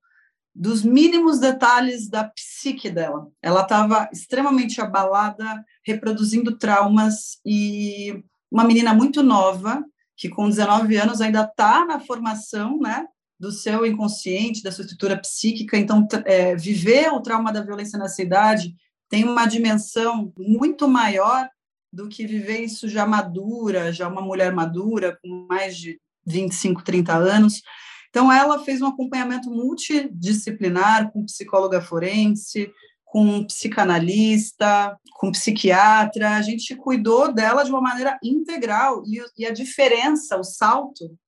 dos 0.54 0.82
mínimos 0.82 1.38
detalhes 1.38 2.08
da 2.08 2.24
psique 2.24 2.88
dela. 2.88 3.28
Ela 3.42 3.60
estava 3.60 4.08
extremamente 4.10 4.80
abalada, 4.80 5.62
reproduzindo 5.84 6.56
traumas 6.56 7.38
e 7.44 8.24
uma 8.50 8.64
menina 8.64 8.94
muito 8.94 9.22
nova, 9.22 9.84
que 10.16 10.28
com 10.28 10.48
19 10.48 10.96
anos 10.96 11.20
ainda 11.20 11.42
está 11.42 11.84
na 11.84 12.00
formação, 12.00 12.78
né, 12.78 13.06
do 13.38 13.52
seu 13.52 13.84
inconsciente, 13.84 14.62
da 14.62 14.72
sua 14.72 14.82
estrutura 14.82 15.16
psíquica. 15.18 15.76
Então, 15.76 16.06
é, 16.24 16.56
viver 16.56 17.12
o 17.12 17.20
trauma 17.20 17.52
da 17.52 17.60
violência 17.62 17.98
nessa 17.98 18.22
idade 18.22 18.74
tem 19.08 19.24
uma 19.24 19.46
dimensão 19.46 20.32
muito 20.38 20.88
maior 20.88 21.48
do 21.92 22.08
que 22.08 22.26
viver 22.26 22.60
isso 22.60 22.88
já 22.88 23.06
madura, 23.06 23.92
já 23.92 24.08
uma 24.08 24.22
mulher 24.22 24.52
madura, 24.52 25.18
com 25.22 25.46
mais 25.48 25.76
de 25.76 26.00
25, 26.26 26.82
30 26.82 27.14
anos. 27.14 27.62
Então, 28.08 28.32
ela 28.32 28.64
fez 28.64 28.80
um 28.80 28.86
acompanhamento 28.86 29.50
multidisciplinar 29.50 31.12
com 31.12 31.24
psicóloga 31.24 31.80
forense, 31.80 32.70
com 33.16 33.42
psicanalista, 33.46 34.94
com 35.14 35.32
psiquiatra, 35.32 36.36
a 36.36 36.42
gente 36.42 36.76
cuidou 36.76 37.32
dela 37.32 37.62
de 37.62 37.70
uma 37.70 37.80
maneira 37.80 38.18
integral 38.22 39.02
e, 39.06 39.24
e, 39.38 39.46
a 39.46 39.54
diferença, 39.54 40.36
o 40.36 40.44
salto 40.44 41.18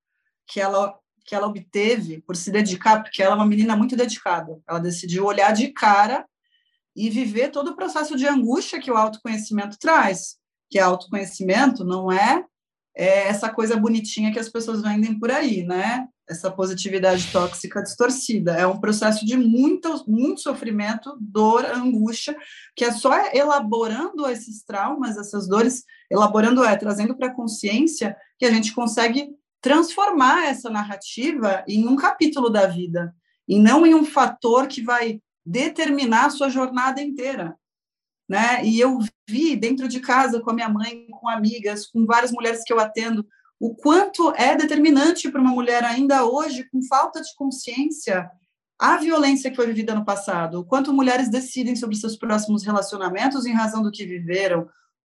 que 0.46 0.60
ela 0.60 0.94
que 1.24 1.34
ela 1.34 1.46
obteve 1.46 2.22
por 2.22 2.36
se 2.36 2.50
dedicar, 2.50 3.02
porque 3.02 3.22
ela 3.22 3.32
é 3.32 3.36
uma 3.36 3.46
menina 3.46 3.74
muito 3.74 3.96
dedicada, 3.96 4.60
ela 4.68 4.78
decidiu 4.78 5.24
olhar 5.24 5.52
de 5.52 5.68
cara 5.68 6.26
e 6.94 7.08
viver 7.08 7.50
todo 7.50 7.68
o 7.68 7.76
processo 7.76 8.16
de 8.16 8.26
angústia 8.26 8.80
que 8.80 8.90
o 8.90 8.96
autoconhecimento 8.96 9.78
traz, 9.78 10.36
que 10.70 10.78
autoconhecimento 10.78 11.84
não 11.84 12.12
é, 12.12 12.44
é 12.94 13.28
essa 13.28 13.48
coisa 13.48 13.76
bonitinha 13.76 14.30
que 14.30 14.38
as 14.38 14.50
pessoas 14.50 14.82
vendem 14.82 15.18
por 15.18 15.30
aí, 15.30 15.62
né? 15.64 16.06
Essa 16.28 16.50
positividade 16.50 17.30
tóxica 17.32 17.82
distorcida. 17.82 18.52
É 18.52 18.66
um 18.66 18.78
processo 18.78 19.24
de 19.24 19.36
muito, 19.36 20.04
muito 20.06 20.40
sofrimento, 20.40 21.16
dor, 21.20 21.64
angústia, 21.64 22.36
que 22.76 22.84
é 22.84 22.92
só 22.92 23.12
elaborando 23.32 24.28
esses 24.28 24.62
traumas, 24.62 25.16
essas 25.16 25.48
dores, 25.48 25.84
elaborando 26.10 26.62
é, 26.62 26.76
trazendo 26.76 27.16
para 27.16 27.28
a 27.28 27.34
consciência, 27.34 28.16
que 28.38 28.44
a 28.44 28.50
gente 28.50 28.74
consegue 28.74 29.30
transformar 29.60 30.46
essa 30.46 30.70
narrativa 30.70 31.64
em 31.66 31.86
um 31.88 31.96
capítulo 31.96 32.50
da 32.50 32.66
vida, 32.66 33.14
e 33.46 33.58
não 33.58 33.86
em 33.86 33.94
um 33.94 34.04
fator 34.04 34.68
que 34.68 34.82
vai 34.82 35.20
determinar 35.44 36.26
a 36.26 36.30
sua 36.30 36.50
jornada 36.50 37.00
inteira. 37.00 37.56
Né? 38.28 38.62
E 38.62 38.78
eu 38.78 38.98
vi 39.26 39.56
dentro 39.56 39.88
de 39.88 40.00
casa, 40.00 40.40
com 40.40 40.50
a 40.50 40.54
minha 40.54 40.68
mãe, 40.68 41.06
com 41.10 41.28
amigas, 41.28 41.86
com 41.86 42.04
várias 42.04 42.30
mulheres 42.30 42.62
que 42.62 42.72
eu 42.72 42.78
atendo, 42.78 43.26
o 43.60 43.74
quanto 43.74 44.32
é 44.36 44.56
determinante 44.56 45.30
para 45.30 45.40
uma 45.40 45.50
mulher 45.50 45.84
ainda 45.84 46.24
hoje, 46.24 46.68
com 46.70 46.82
falta 46.82 47.20
de 47.20 47.34
consciência, 47.34 48.30
a 48.78 48.96
violência 48.96 49.50
que 49.50 49.56
foi 49.56 49.66
vivida 49.66 49.94
no 49.94 50.04
passado, 50.04 50.60
o 50.60 50.64
quanto 50.64 50.92
mulheres 50.92 51.28
decidem 51.28 51.74
sobre 51.74 51.96
seus 51.96 52.16
próximos 52.16 52.64
relacionamentos 52.64 53.44
em 53.44 53.52
razão 53.52 53.82
do 53.82 53.90
que 53.90 54.06
viveram, 54.06 54.68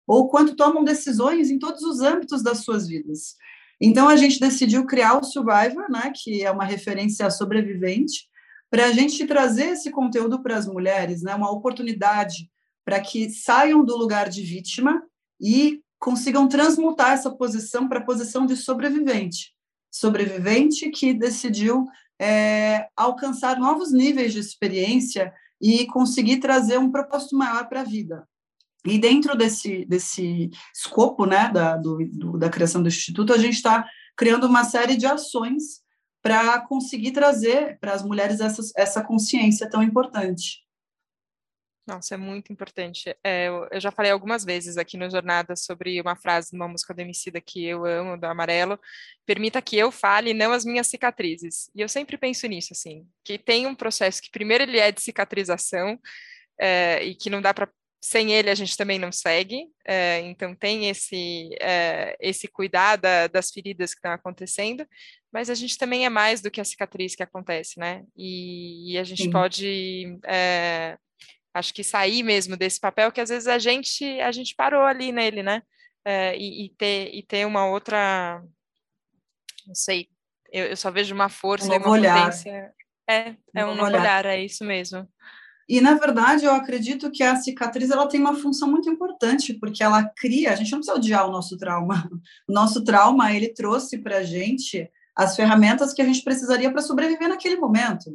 ou 0.05 0.27
quanto 0.27 0.55
tomam 0.55 0.83
decisões 0.83 1.49
em 1.49 1.57
todos 1.57 1.81
os 1.83 2.01
âmbitos 2.01 2.43
das 2.43 2.59
suas 2.59 2.87
vidas. 2.87 3.35
Então, 3.79 4.09
a 4.09 4.17
gente 4.17 4.39
decidiu 4.39 4.85
criar 4.85 5.17
o 5.17 5.23
Survivor, 5.23 5.89
né, 5.89 6.11
que 6.13 6.43
é 6.43 6.51
uma 6.51 6.65
referência 6.65 7.29
sobrevivente, 7.31 8.27
para 8.69 8.87
a 8.87 8.91
gente 8.91 9.25
trazer 9.25 9.69
esse 9.69 9.91
conteúdo 9.91 10.41
para 10.41 10.57
as 10.57 10.67
mulheres, 10.67 11.21
né, 11.21 11.33
uma 11.35 11.51
oportunidade 11.51 12.49
para 12.83 12.99
que 12.99 13.29
saiam 13.29 13.85
do 13.85 13.95
lugar 13.95 14.27
de 14.29 14.41
vítima 14.41 15.01
e 15.39 15.82
consigam 16.03 16.49
transmutar 16.49 17.13
essa 17.13 17.31
posição 17.31 17.87
para 17.87 17.99
a 17.99 18.03
posição 18.03 18.45
de 18.45 18.57
sobrevivente. 18.57 19.53
Sobrevivente 19.89 20.89
que 20.89 21.13
decidiu 21.13 21.87
é, 22.19 22.89
alcançar 22.93 23.57
novos 23.57 23.93
níveis 23.93 24.33
de 24.33 24.39
experiência 24.39 25.33
e 25.61 25.85
conseguir 25.87 26.41
trazer 26.41 26.77
um 26.77 26.91
propósito 26.91 27.37
maior 27.37 27.69
para 27.69 27.81
a 27.81 27.85
vida. 27.85 28.27
E 28.85 28.99
dentro 28.99 29.33
desse, 29.37 29.85
desse 29.85 30.49
escopo 30.75 31.25
né, 31.25 31.49
da, 31.49 31.77
do, 31.77 32.05
do, 32.11 32.37
da 32.37 32.49
criação 32.49 32.81
do 32.81 32.89
Instituto, 32.89 33.31
a 33.31 33.37
gente 33.37 33.55
está 33.55 33.87
criando 34.17 34.45
uma 34.45 34.65
série 34.65 34.97
de 34.97 35.05
ações 35.05 35.81
para 36.21 36.59
conseguir 36.67 37.13
trazer 37.13 37.79
para 37.79 37.93
as 37.93 38.03
mulheres 38.03 38.41
essa, 38.41 38.61
essa 38.75 39.01
consciência 39.01 39.69
tão 39.69 39.81
importante. 39.81 40.63
Nossa, 41.85 42.15
é 42.15 42.17
muito 42.17 42.51
importante. 42.51 43.13
É, 43.23 43.47
eu 43.47 43.79
já 43.79 43.91
falei 43.91 44.09
algumas 44.11 44.45
vezes 44.45 44.77
aqui 44.77 44.95
no 44.95 45.09
Jornada 45.09 45.55
sobre 45.55 45.99
uma 45.99 46.15
frase 46.15 46.51
de 46.51 46.55
uma 46.55 46.67
música 46.67 46.93
do 46.93 47.01
Emicida 47.01 47.41
que 47.41 47.65
eu 47.65 47.85
amo, 47.85 48.17
do 48.17 48.25
Amarelo, 48.25 48.79
permita 49.25 49.61
que 49.61 49.77
eu 49.77 49.91
fale, 49.91 50.33
não 50.33 50.53
as 50.53 50.63
minhas 50.63 50.87
cicatrizes. 50.87 51.69
E 51.75 51.81
eu 51.81 51.89
sempre 51.89 52.17
penso 52.17 52.47
nisso, 52.47 52.69
assim, 52.71 53.05
que 53.23 53.37
tem 53.37 53.67
um 53.67 53.75
processo 53.75 54.21
que 54.21 54.31
primeiro 54.31 54.63
ele 54.63 54.79
é 54.79 54.91
de 54.93 55.01
cicatrização, 55.01 55.99
é, 56.59 57.03
e 57.03 57.15
que 57.15 57.29
não 57.29 57.41
dá 57.41 57.53
para 57.53 57.69
sem 58.01 58.33
ele 58.33 58.49
a 58.49 58.55
gente 58.55 58.75
também 58.75 58.99
não 58.99 59.13
segue, 59.13 59.65
é, 59.87 60.19
então 60.19 60.53
tem 60.53 60.89
esse, 60.89 61.49
é, 61.61 62.17
esse 62.19 62.49
cuidar 62.49 62.97
da, 62.97 63.27
das 63.27 63.49
feridas 63.49 63.93
que 63.93 63.99
estão 63.99 64.11
acontecendo, 64.11 64.85
mas 65.31 65.49
a 65.49 65.55
gente 65.55 65.77
também 65.77 66.05
é 66.05 66.09
mais 66.09 66.41
do 66.41 66.51
que 66.51 66.59
a 66.59 66.65
cicatriz 66.65 67.15
que 67.15 67.23
acontece, 67.23 67.79
né? 67.79 68.03
E, 68.13 68.91
e 68.91 68.97
a 68.97 69.05
gente 69.05 69.23
Sim. 69.23 69.31
pode 69.31 70.19
é, 70.25 70.97
acho 71.53 71.73
que 71.73 71.83
sair 71.83 72.23
mesmo 72.23 72.57
desse 72.57 72.79
papel 72.79 73.11
que 73.11 73.21
às 73.21 73.29
vezes 73.29 73.47
a 73.47 73.59
gente 73.59 74.03
a 74.21 74.31
gente 74.31 74.55
parou 74.55 74.83
ali 74.83 75.11
nele, 75.11 75.43
né? 75.43 75.61
É, 76.05 76.35
e, 76.37 76.65
e, 76.65 76.69
ter 76.69 77.13
e 77.13 77.23
ter 77.23 77.45
uma 77.45 77.65
outra, 77.65 78.43
não 79.65 79.75
sei, 79.75 80.09
eu, 80.51 80.65
eu 80.65 80.77
só 80.77 80.91
vejo 80.91 81.15
uma 81.15 81.29
força, 81.29 81.71
um 81.71 81.77
uma 81.77 81.89
olhar. 81.89 82.25
potência. 82.25 82.73
É, 83.09 83.35
é 83.55 83.65
um, 83.65 83.69
um 83.69 83.75
novo 83.75 83.87
olhar. 83.87 84.01
olhar, 84.01 84.25
é 84.25 84.43
isso 84.43 84.63
mesmo. 84.65 85.07
E 85.67 85.79
na 85.79 85.93
verdade 85.93 86.45
eu 86.45 86.53
acredito 86.53 87.09
que 87.09 87.23
a 87.23 87.35
cicatriz 87.35 87.89
ela 87.89 88.07
tem 88.07 88.19
uma 88.19 88.35
função 88.35 88.69
muito 88.69 88.89
importante 88.89 89.53
porque 89.53 89.81
ela 89.81 90.03
cria. 90.03 90.51
A 90.51 90.55
gente 90.55 90.71
não 90.71 90.79
precisa 90.79 90.97
odiar 90.97 91.27
o 91.27 91.31
nosso 91.31 91.57
trauma. 91.57 92.09
O 92.47 92.53
nosso 92.53 92.83
trauma 92.83 93.33
ele 93.33 93.53
trouxe 93.53 93.97
para 93.97 94.17
a 94.17 94.23
gente 94.23 94.89
as 95.15 95.35
ferramentas 95.35 95.93
que 95.93 96.01
a 96.01 96.05
gente 96.05 96.23
precisaria 96.23 96.71
para 96.71 96.81
sobreviver 96.81 97.29
naquele 97.29 97.55
momento. 97.55 98.11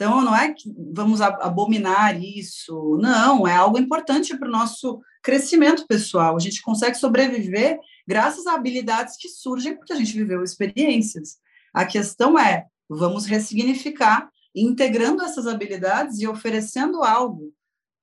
Então, 0.00 0.22
não 0.22 0.34
é 0.34 0.54
que 0.54 0.72
vamos 0.94 1.20
abominar 1.20 2.18
isso, 2.18 2.96
não, 3.02 3.46
é 3.46 3.54
algo 3.54 3.78
importante 3.78 4.34
para 4.34 4.48
o 4.48 4.50
nosso 4.50 4.98
crescimento 5.22 5.86
pessoal. 5.86 6.34
A 6.34 6.38
gente 6.38 6.62
consegue 6.62 6.94
sobreviver 6.94 7.78
graças 8.08 8.46
a 8.46 8.54
habilidades 8.54 9.18
que 9.18 9.28
surgem 9.28 9.76
porque 9.76 9.92
a 9.92 9.96
gente 9.96 10.16
viveu 10.16 10.42
experiências. 10.42 11.36
A 11.74 11.84
questão 11.84 12.38
é, 12.38 12.64
vamos 12.88 13.26
ressignificar, 13.26 14.30
integrando 14.56 15.22
essas 15.22 15.46
habilidades 15.46 16.18
e 16.18 16.26
oferecendo 16.26 17.04
algo 17.04 17.52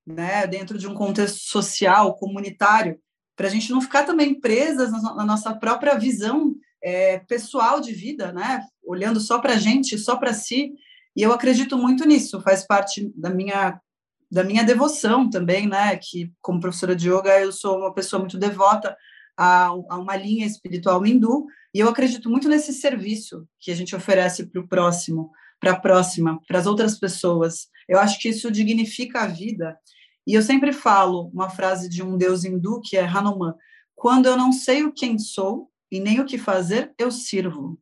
né, 0.05 0.45
dentro 0.45 0.77
de 0.77 0.87
um 0.87 0.93
contexto 0.93 1.39
social, 1.49 2.15
comunitário, 2.15 2.99
para 3.35 3.47
a 3.47 3.49
gente 3.49 3.71
não 3.71 3.81
ficar 3.81 4.03
também 4.03 4.39
presas 4.39 4.91
na 4.91 5.25
nossa 5.25 5.51
própria 5.55 5.97
visão 5.97 6.53
é, 6.79 7.17
pessoal 7.21 7.81
de 7.81 7.91
vida, 7.91 8.31
né, 8.31 8.61
olhando 8.85 9.19
só 9.19 9.39
para 9.39 9.53
a 9.53 9.57
gente, 9.57 9.97
só 9.97 10.15
para 10.15 10.31
si. 10.31 10.73
E 11.17 11.23
eu 11.23 11.33
acredito 11.33 11.75
muito 11.75 12.05
nisso, 12.05 12.39
faz 12.41 12.63
parte 12.65 13.11
da 13.15 13.31
minha 13.31 13.81
da 14.29 14.43
minha 14.43 14.61
devoção 14.61 15.29
também, 15.29 15.67
né, 15.67 15.95
que 15.95 16.33
como 16.41 16.59
professora 16.59 16.93
de 16.93 17.09
yoga 17.09 17.39
eu 17.39 17.51
sou 17.51 17.77
uma 17.77 17.93
pessoa 17.93 18.19
muito 18.19 18.37
devota 18.37 18.95
a, 19.37 19.67
a 19.67 19.97
uma 19.97 20.17
linha 20.17 20.45
espiritual 20.45 21.05
hindu, 21.05 21.45
e 21.73 21.79
eu 21.79 21.87
acredito 21.87 22.29
muito 22.29 22.49
nesse 22.49 22.73
serviço 22.73 23.47
que 23.57 23.71
a 23.71 23.75
gente 23.75 23.95
oferece 23.95 24.45
para 24.45 24.61
o 24.61 24.67
próximo, 24.67 25.31
para 25.61 25.71
a 25.71 25.79
próxima, 25.79 26.41
para 26.45 26.59
as 26.59 26.67
outras 26.67 26.99
pessoas. 26.99 27.69
Eu 27.87 27.99
acho 27.99 28.19
que 28.19 28.27
isso 28.27 28.51
dignifica 28.51 29.21
a 29.21 29.27
vida. 29.27 29.77
E 30.25 30.33
eu 30.33 30.41
sempre 30.41 30.73
falo 30.73 31.31
uma 31.33 31.49
frase 31.49 31.87
de 31.87 32.03
um 32.03 32.17
deus 32.17 32.43
hindu 32.43 32.81
que 32.83 32.97
é 32.97 33.05
Hanuman: 33.05 33.53
quando 33.95 34.25
eu 34.25 34.35
não 34.35 34.51
sei 34.51 34.83
o 34.83 34.91
quem 34.91 35.17
sou 35.17 35.71
e 35.89 36.01
nem 36.01 36.19
o 36.19 36.25
que 36.25 36.37
fazer, 36.37 36.93
eu 36.99 37.09
sirvo. 37.09 37.79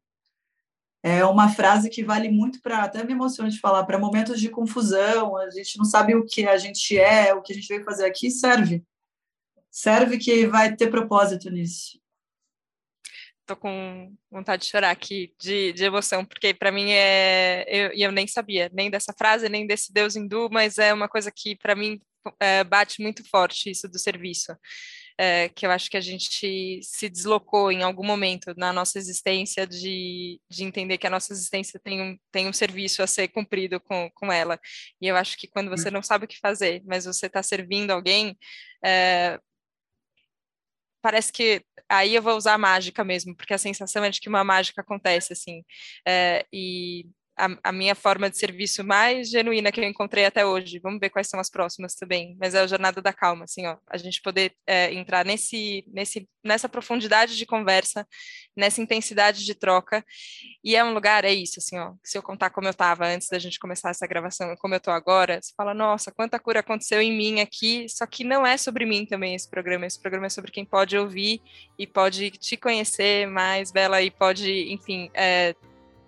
É 1.08 1.24
uma 1.24 1.50
frase 1.50 1.88
que 1.88 2.04
vale 2.04 2.30
muito 2.30 2.60
para, 2.62 2.84
até 2.84 3.04
me 3.04 3.14
emociona 3.14 3.50
de 3.50 3.60
falar, 3.60 3.84
para 3.84 4.00
momentos 4.00 4.40
de 4.40 4.50
confusão, 4.50 5.38
a 5.38 5.52
gente 5.52 5.78
não 5.78 5.86
sabe 5.86 6.16
o 6.16 6.26
que 6.26 6.48
a 6.48 6.58
gente 6.58 6.98
é, 6.98 7.32
o 7.32 7.44
que 7.44 7.54
a 7.54 7.56
gente 7.56 7.68
veio 7.68 7.84
fazer 7.84 8.06
aqui, 8.06 8.32
serve 8.32 8.84
serve 9.76 10.18
que 10.18 10.48
vai 10.48 10.74
ter 10.74 10.90
propósito 10.90 11.50
nisso. 11.52 12.00
Tô 13.46 13.58
com 13.58 14.16
vontade 14.32 14.64
de 14.64 14.70
chorar 14.70 14.90
aqui, 14.90 15.34
de, 15.38 15.74
de 15.74 15.84
emoção, 15.84 16.26
porque 16.26 16.54
para 16.54 16.72
mim 16.72 16.92
é. 16.92 17.66
Eu, 17.68 17.92
eu 17.94 18.12
nem 18.12 18.26
sabia, 18.26 18.72
nem 18.74 18.90
dessa 18.90 19.14
frase, 19.14 19.50
nem 19.50 19.68
desse 19.68 19.92
Deus 19.94 20.16
hindu, 20.16 20.50
mas 20.50 20.78
é 20.78 20.94
uma 20.94 21.10
coisa 21.10 21.30
que 21.30 21.56
para 21.58 21.76
mim 21.76 22.02
é, 22.40 22.64
bate 22.64 23.02
muito 23.02 23.28
forte 23.30 23.70
isso 23.70 23.88
do 23.88 24.00
serviço. 24.00 24.56
É, 25.18 25.48
que 25.50 25.66
eu 25.66 25.72
acho 25.72 25.90
que 25.90 25.96
a 25.96 26.02
gente 26.02 26.82
se 26.84 27.10
deslocou 27.10 27.72
em 27.72 27.84
algum 27.84 28.06
momento 28.06 28.54
na 28.58 28.74
nossa 28.74 28.98
existência 28.98 29.66
de, 29.66 30.42
de 30.50 30.64
entender 30.66 30.98
que 30.98 31.08
a 31.08 31.10
nossa 31.10 31.32
existência 31.32 31.80
tem 31.80 32.02
um, 32.02 32.18
tem 32.32 32.48
um 32.48 32.54
serviço 32.54 33.02
a 33.02 33.08
ser 33.08 33.30
cumprido 33.30 33.80
com, 33.80 34.10
com 34.14 34.32
ela. 34.32 34.60
E 35.02 35.08
eu 35.08 35.16
acho 35.16 35.38
que 35.38 35.48
quando 35.48 35.70
você 35.70 35.90
não 35.90 36.04
sabe 36.04 36.26
o 36.26 36.28
que 36.28 36.38
fazer, 36.40 36.84
mas 36.86 37.06
você 37.06 37.28
está 37.28 37.42
servindo 37.42 37.92
alguém, 37.92 38.38
é, 38.84 39.40
parece 41.02 41.32
que 41.32 41.64
aí 41.88 42.16
eu 42.16 42.22
vou 42.22 42.36
usar 42.36 42.56
a 42.56 42.58
mágica 42.58 43.04
mesmo, 43.04 43.36
porque 43.36 43.54
a 43.54 43.58
sensação 43.60 44.04
é 44.04 44.10
de 44.10 44.20
que 44.20 44.28
uma 44.28 44.44
mágica 44.44 44.82
acontece, 44.82 45.34
assim. 45.34 45.64
É, 46.08 46.46
e 46.52 47.06
a, 47.38 47.70
a, 47.70 47.72
minha 47.72 47.96
forma 47.96 48.30
de 48.30 48.38
serviço 48.38 48.84
mais 48.84 49.30
genuína 49.30 49.72
que 49.72 49.80
eu 49.80 49.84
encontrei 49.84 50.26
até 50.26 50.46
hoje. 50.46 50.80
Vamos 50.80 51.00
ver 51.00 51.10
quais 51.10 51.28
são 51.28 51.40
as 51.40 51.50
próximas 51.50 51.96
também. 51.96 52.36
Mas 52.40 52.54
é 52.54 52.60
a 52.60 52.68
jornada 52.68 53.02
da 53.02 53.14
calma, 53.14 53.46
assim, 53.46 53.66
ó, 53.66 53.78
a 53.90 53.98
gente 53.98 54.22
poder 54.22 54.54
é, 54.66 54.94
entrar 54.94 55.26
nesse, 55.26 55.84
nesse, 55.88 56.28
nessa 56.44 56.70
profundidade 56.70 57.36
de 57.38 57.46
conversa, 57.46 58.08
nessa 58.56 58.82
intensidade 58.82 59.44
de 59.44 59.54
troca. 59.54 60.04
E 60.64 60.76
é 60.76 60.84
um 60.84 60.94
lugar, 60.94 61.26
é 61.26 61.34
isso, 61.34 61.60
assim, 61.60 61.78
ó. 61.78 61.94
Se 62.04 62.18
eu 62.18 62.24
contar 62.24 62.50
como 62.50 62.68
eu 62.68 62.72
estava 62.72 63.06
antes 63.06 63.28
da 63.28 63.40
gente 63.40 63.60
começar 63.60 63.90
essa 63.90 64.08
gravação 64.08 64.56
como 64.58 64.74
eu 64.74 64.78
estou 64.78 64.94
agora, 64.94 65.40
você 65.42 65.54
fala, 65.56 65.74
nossa, 65.74 66.12
quanta 66.12 66.40
cura 66.40 66.62
aconteceu 66.62 67.02
em 67.02 67.16
mim 67.16 67.42
aqui. 67.42 67.88
Só 67.90 68.06
que 68.06 68.24
não 68.24 68.46
é 68.46 68.58
sobre 68.58 68.86
mim 68.86 69.06
também 69.06 69.36
esse 69.36 69.50
programa. 69.50 69.86
Esse 69.86 70.00
programa 70.02 70.28
é 70.28 70.30
sobre 70.30 70.52
quem 70.52 70.66
pode 70.66 70.98
ouvir 70.98 71.42
e 71.78 71.86
pode 71.86 72.32
te 72.32 72.56
conhecer 72.56 73.28
mais, 73.28 73.72
Bela, 73.72 74.02
e 74.02 74.10
pode, 74.10 74.72
enfim, 74.72 75.10
é, 75.14 75.54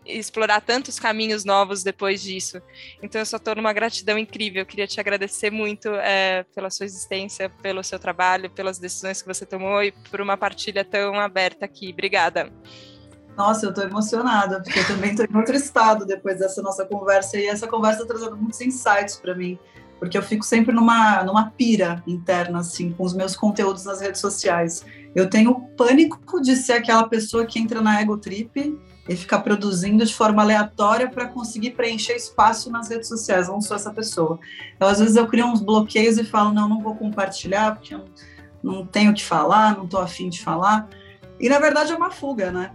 explorar 0.08 0.62
tantos 0.62 1.00
caminhos 1.00 1.44
novos 1.46 1.84
depois 1.84 2.22
disso. 2.22 2.62
Então 3.02 3.20
eu 3.20 3.26
só 3.26 3.38
estou 3.38 3.56
numa 3.56 3.74
gratidão 3.74 4.18
incrível. 4.18 4.62
Eu 4.62 4.66
queria 4.66 4.88
te 4.88 5.00
agradecer 5.00 5.52
muito 5.52 5.90
é, 5.90 6.44
pela 6.56 6.70
sua 6.70 6.86
existência, 6.86 7.50
pelo 7.62 7.84
seu 7.84 8.00
trabalho, 8.00 8.50
pelas 8.50 8.80
decisões 8.80 9.22
que 9.22 9.28
você 9.28 9.46
tomou 9.46 9.84
e 9.84 9.92
por 10.10 10.22
uma 10.22 10.38
partilha 10.38 10.84
tão 10.84 11.20
aberta 11.20 11.66
aqui. 11.66 11.90
Obrigada. 11.92 12.52
Nossa, 13.38 13.68
eu 13.68 13.70
estou 13.70 13.84
emocionada, 13.84 14.64
porque 14.64 14.80
eu 14.80 14.88
também 14.88 15.12
estou 15.12 15.26
em 15.26 15.38
outro 15.38 15.56
estado 15.56 16.08
depois 16.08 16.40
dessa 16.40 16.60
nossa 16.60 16.84
conversa, 16.86 17.38
e 17.38 17.46
essa 17.46 17.68
conversa 17.68 18.02
está 18.02 18.16
trazendo 18.16 18.36
muitos 18.36 18.60
insights 18.62 19.18
para 19.18 19.36
mim, 19.36 19.60
porque 20.00 20.18
eu 20.18 20.24
fico 20.24 20.44
sempre 20.44 20.74
numa, 20.74 21.24
numa 21.24 21.52
pira 21.52 22.04
interna, 22.08 22.60
assim, 22.60 22.92
com 22.92 23.04
os 23.04 23.14
meus 23.14 23.36
conteúdos 23.36 23.86
nas 23.86 24.02
redes 24.02 24.20
sociais. 24.20 24.84
Eu 25.14 25.30
tenho 25.30 25.54
pânico 25.78 26.42
de 26.42 26.56
ser 26.56 26.74
aquela 26.74 27.08
pessoa 27.08 27.46
que 27.46 27.60
entra 27.60 27.80
na 27.80 28.02
ego 28.02 28.18
trip 28.18 28.76
e 29.08 29.16
ficar 29.16 29.40
produzindo 29.40 30.06
de 30.06 30.14
forma 30.14 30.42
aleatória 30.42 31.10
para 31.10 31.28
conseguir 31.28 31.72
preencher 31.72 32.14
espaço 32.14 32.70
nas 32.70 32.90
redes 32.90 33.08
sociais. 33.08 33.48
Não 33.48 33.62
sou 33.62 33.76
essa 33.76 33.92
pessoa. 33.92 34.40
Então, 34.76 34.88
às 34.88 35.00
vezes, 35.00 35.16
eu 35.16 35.28
crio 35.28 35.46
uns 35.46 35.62
bloqueios 35.62 36.18
e 36.18 36.24
falo: 36.24 36.54
não, 36.54 36.68
não 36.68 36.82
vou 36.82 36.96
compartilhar, 36.96 37.76
porque 37.76 37.96
eu 37.96 38.06
não 38.62 38.86
tenho 38.86 39.12
o 39.12 39.14
que 39.14 39.24
falar, 39.24 39.78
não 39.78 39.86
estou 39.86 40.02
afim 40.02 40.30
de 40.30 40.42
falar. 40.42 40.88
E, 41.40 41.50
na 41.50 41.60
verdade, 41.60 41.92
é 41.92 41.96
uma 41.96 42.12
fuga, 42.12 42.52
né? 42.52 42.72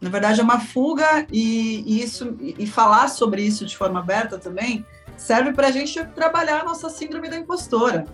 Na 0.00 0.10
verdade, 0.10 0.40
é 0.40 0.42
uma 0.42 0.60
fuga, 0.60 1.26
e, 1.32 1.82
e 1.86 2.02
isso, 2.02 2.36
e 2.40 2.66
falar 2.66 3.08
sobre 3.08 3.42
isso 3.42 3.64
de 3.64 3.76
forma 3.76 4.00
aberta 4.00 4.38
também 4.38 4.84
serve 5.16 5.52
para 5.52 5.68
a 5.68 5.70
gente 5.70 6.04
trabalhar 6.08 6.60
a 6.60 6.64
nossa 6.64 6.88
síndrome 6.90 7.28
da 7.28 7.36
impostora. 7.36 8.04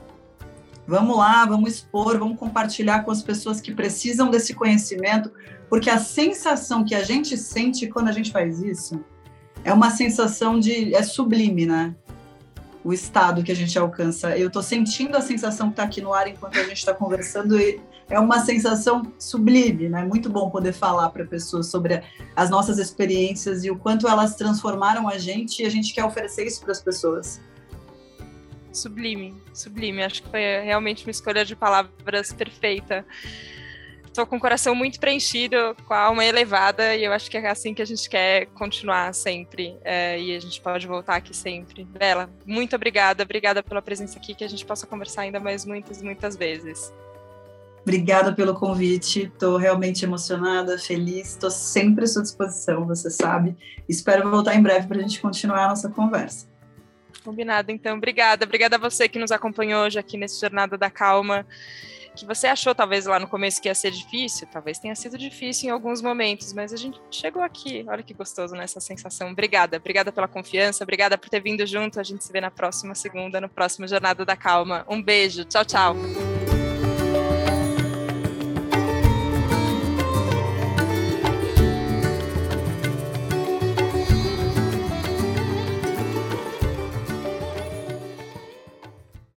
Vamos 0.90 1.16
lá, 1.16 1.46
vamos 1.46 1.74
expor, 1.74 2.18
vamos 2.18 2.36
compartilhar 2.36 3.04
com 3.04 3.12
as 3.12 3.22
pessoas 3.22 3.60
que 3.60 3.72
precisam 3.72 4.28
desse 4.28 4.52
conhecimento, 4.52 5.30
porque 5.68 5.88
a 5.88 6.00
sensação 6.00 6.84
que 6.84 6.96
a 6.96 7.04
gente 7.04 7.36
sente 7.36 7.86
quando 7.86 8.08
a 8.08 8.12
gente 8.12 8.32
faz 8.32 8.60
isso 8.60 9.00
é 9.62 9.72
uma 9.72 9.90
sensação 9.90 10.58
de. 10.58 10.92
é 10.92 11.00
sublime, 11.04 11.64
né? 11.64 11.94
O 12.82 12.92
estado 12.92 13.44
que 13.44 13.52
a 13.52 13.54
gente 13.54 13.78
alcança. 13.78 14.36
Eu 14.36 14.48
estou 14.48 14.64
sentindo 14.64 15.16
a 15.16 15.20
sensação 15.20 15.68
que 15.68 15.74
está 15.74 15.84
aqui 15.84 16.00
no 16.00 16.12
ar 16.12 16.26
enquanto 16.26 16.58
a 16.58 16.64
gente 16.64 16.78
está 16.78 16.92
conversando 16.92 17.56
e 17.56 17.80
é 18.08 18.18
uma 18.18 18.40
sensação 18.40 19.12
sublime, 19.16 19.88
né? 19.88 20.04
Muito 20.04 20.28
bom 20.28 20.50
poder 20.50 20.72
falar 20.72 21.10
para 21.10 21.24
pessoas 21.24 21.68
sobre 21.68 22.02
as 22.34 22.50
nossas 22.50 22.78
experiências 22.78 23.64
e 23.64 23.70
o 23.70 23.76
quanto 23.76 24.08
elas 24.08 24.34
transformaram 24.34 25.08
a 25.08 25.18
gente 25.18 25.62
e 25.62 25.66
a 25.66 25.70
gente 25.70 25.94
quer 25.94 26.04
oferecer 26.04 26.48
isso 26.48 26.60
para 26.60 26.72
as 26.72 26.80
pessoas. 26.80 27.40
Sublime, 28.72 29.34
sublime. 29.52 30.02
Acho 30.02 30.22
que 30.22 30.28
foi 30.28 30.40
realmente 30.62 31.04
uma 31.04 31.10
escolha 31.10 31.44
de 31.44 31.56
palavras 31.56 32.32
perfeita 32.32 33.04
estou 34.10 34.26
com 34.26 34.36
o 34.36 34.40
coração 34.40 34.74
muito 34.74 35.00
preenchido, 35.00 35.56
com 35.86 35.94
a 35.94 36.00
alma 36.00 36.24
elevada, 36.24 36.94
e 36.94 37.04
eu 37.04 37.12
acho 37.12 37.30
que 37.30 37.36
é 37.36 37.48
assim 37.48 37.72
que 37.72 37.80
a 37.80 37.84
gente 37.84 38.08
quer 38.08 38.46
continuar 38.46 39.14
sempre. 39.14 39.76
É, 39.82 40.20
e 40.20 40.36
a 40.36 40.40
gente 40.40 40.60
pode 40.60 40.86
voltar 40.86 41.16
aqui 41.16 41.34
sempre. 41.34 41.84
Bela, 41.84 42.28
muito 42.44 42.76
obrigada, 42.76 43.22
obrigada 43.22 43.62
pela 43.62 43.80
presença 43.80 44.18
aqui, 44.18 44.34
que 44.34 44.44
a 44.44 44.48
gente 44.48 44.66
possa 44.66 44.86
conversar 44.86 45.22
ainda 45.22 45.40
mais 45.40 45.64
muitas, 45.64 46.02
muitas 46.02 46.36
vezes. 46.36 46.92
Obrigada 47.82 48.34
pelo 48.34 48.54
convite, 48.54 49.22
estou 49.22 49.56
realmente 49.56 50.04
emocionada, 50.04 50.78
feliz, 50.78 51.30
estou 51.30 51.50
sempre 51.50 52.04
à 52.04 52.06
sua 52.06 52.22
disposição, 52.22 52.86
você 52.86 53.10
sabe. 53.10 53.56
Espero 53.88 54.30
voltar 54.30 54.54
em 54.54 54.62
breve 54.62 54.86
para 54.86 54.98
a 54.98 55.00
gente 55.00 55.20
continuar 55.20 55.64
a 55.64 55.68
nossa 55.68 55.88
conversa. 55.88 56.49
Combinado, 57.24 57.70
então. 57.70 57.96
Obrigada. 57.96 58.44
Obrigada 58.44 58.76
a 58.76 58.78
você 58.78 59.08
que 59.08 59.18
nos 59.18 59.30
acompanhou 59.30 59.84
hoje 59.84 59.98
aqui 59.98 60.16
nesse 60.16 60.40
Jornada 60.40 60.76
da 60.76 60.90
Calma 60.90 61.46
que 62.14 62.26
você 62.26 62.46
achou 62.46 62.74
talvez 62.74 63.06
lá 63.06 63.18
no 63.18 63.26
começo 63.26 63.60
que 63.60 63.68
ia 63.68 63.74
ser 63.74 63.90
difícil, 63.90 64.46
talvez 64.52 64.78
tenha 64.78 64.94
sido 64.94 65.16
difícil 65.16 65.68
em 65.68 65.72
alguns 65.72 66.02
momentos, 66.02 66.52
mas 66.52 66.72
a 66.72 66.76
gente 66.76 67.00
chegou 67.10 67.42
aqui. 67.42 67.84
Olha 67.88 68.02
que 68.02 68.12
gostoso 68.12 68.54
nessa 68.54 68.78
né, 68.78 68.80
sensação. 68.80 69.30
Obrigada, 69.30 69.76
obrigada 69.76 70.12
pela 70.12 70.28
confiança, 70.28 70.84
obrigada 70.84 71.16
por 71.16 71.28
ter 71.28 71.40
vindo 71.40 71.66
junto. 71.66 72.00
A 72.00 72.02
gente 72.02 72.24
se 72.24 72.32
vê 72.32 72.40
na 72.40 72.50
próxima 72.50 72.94
segunda, 72.94 73.40
no 73.40 73.48
próximo 73.48 73.86
Jornada 73.86 74.24
da 74.24 74.36
Calma. 74.36 74.84
Um 74.88 75.02
beijo, 75.02 75.44
tchau, 75.44 75.64
tchau. 75.64 75.96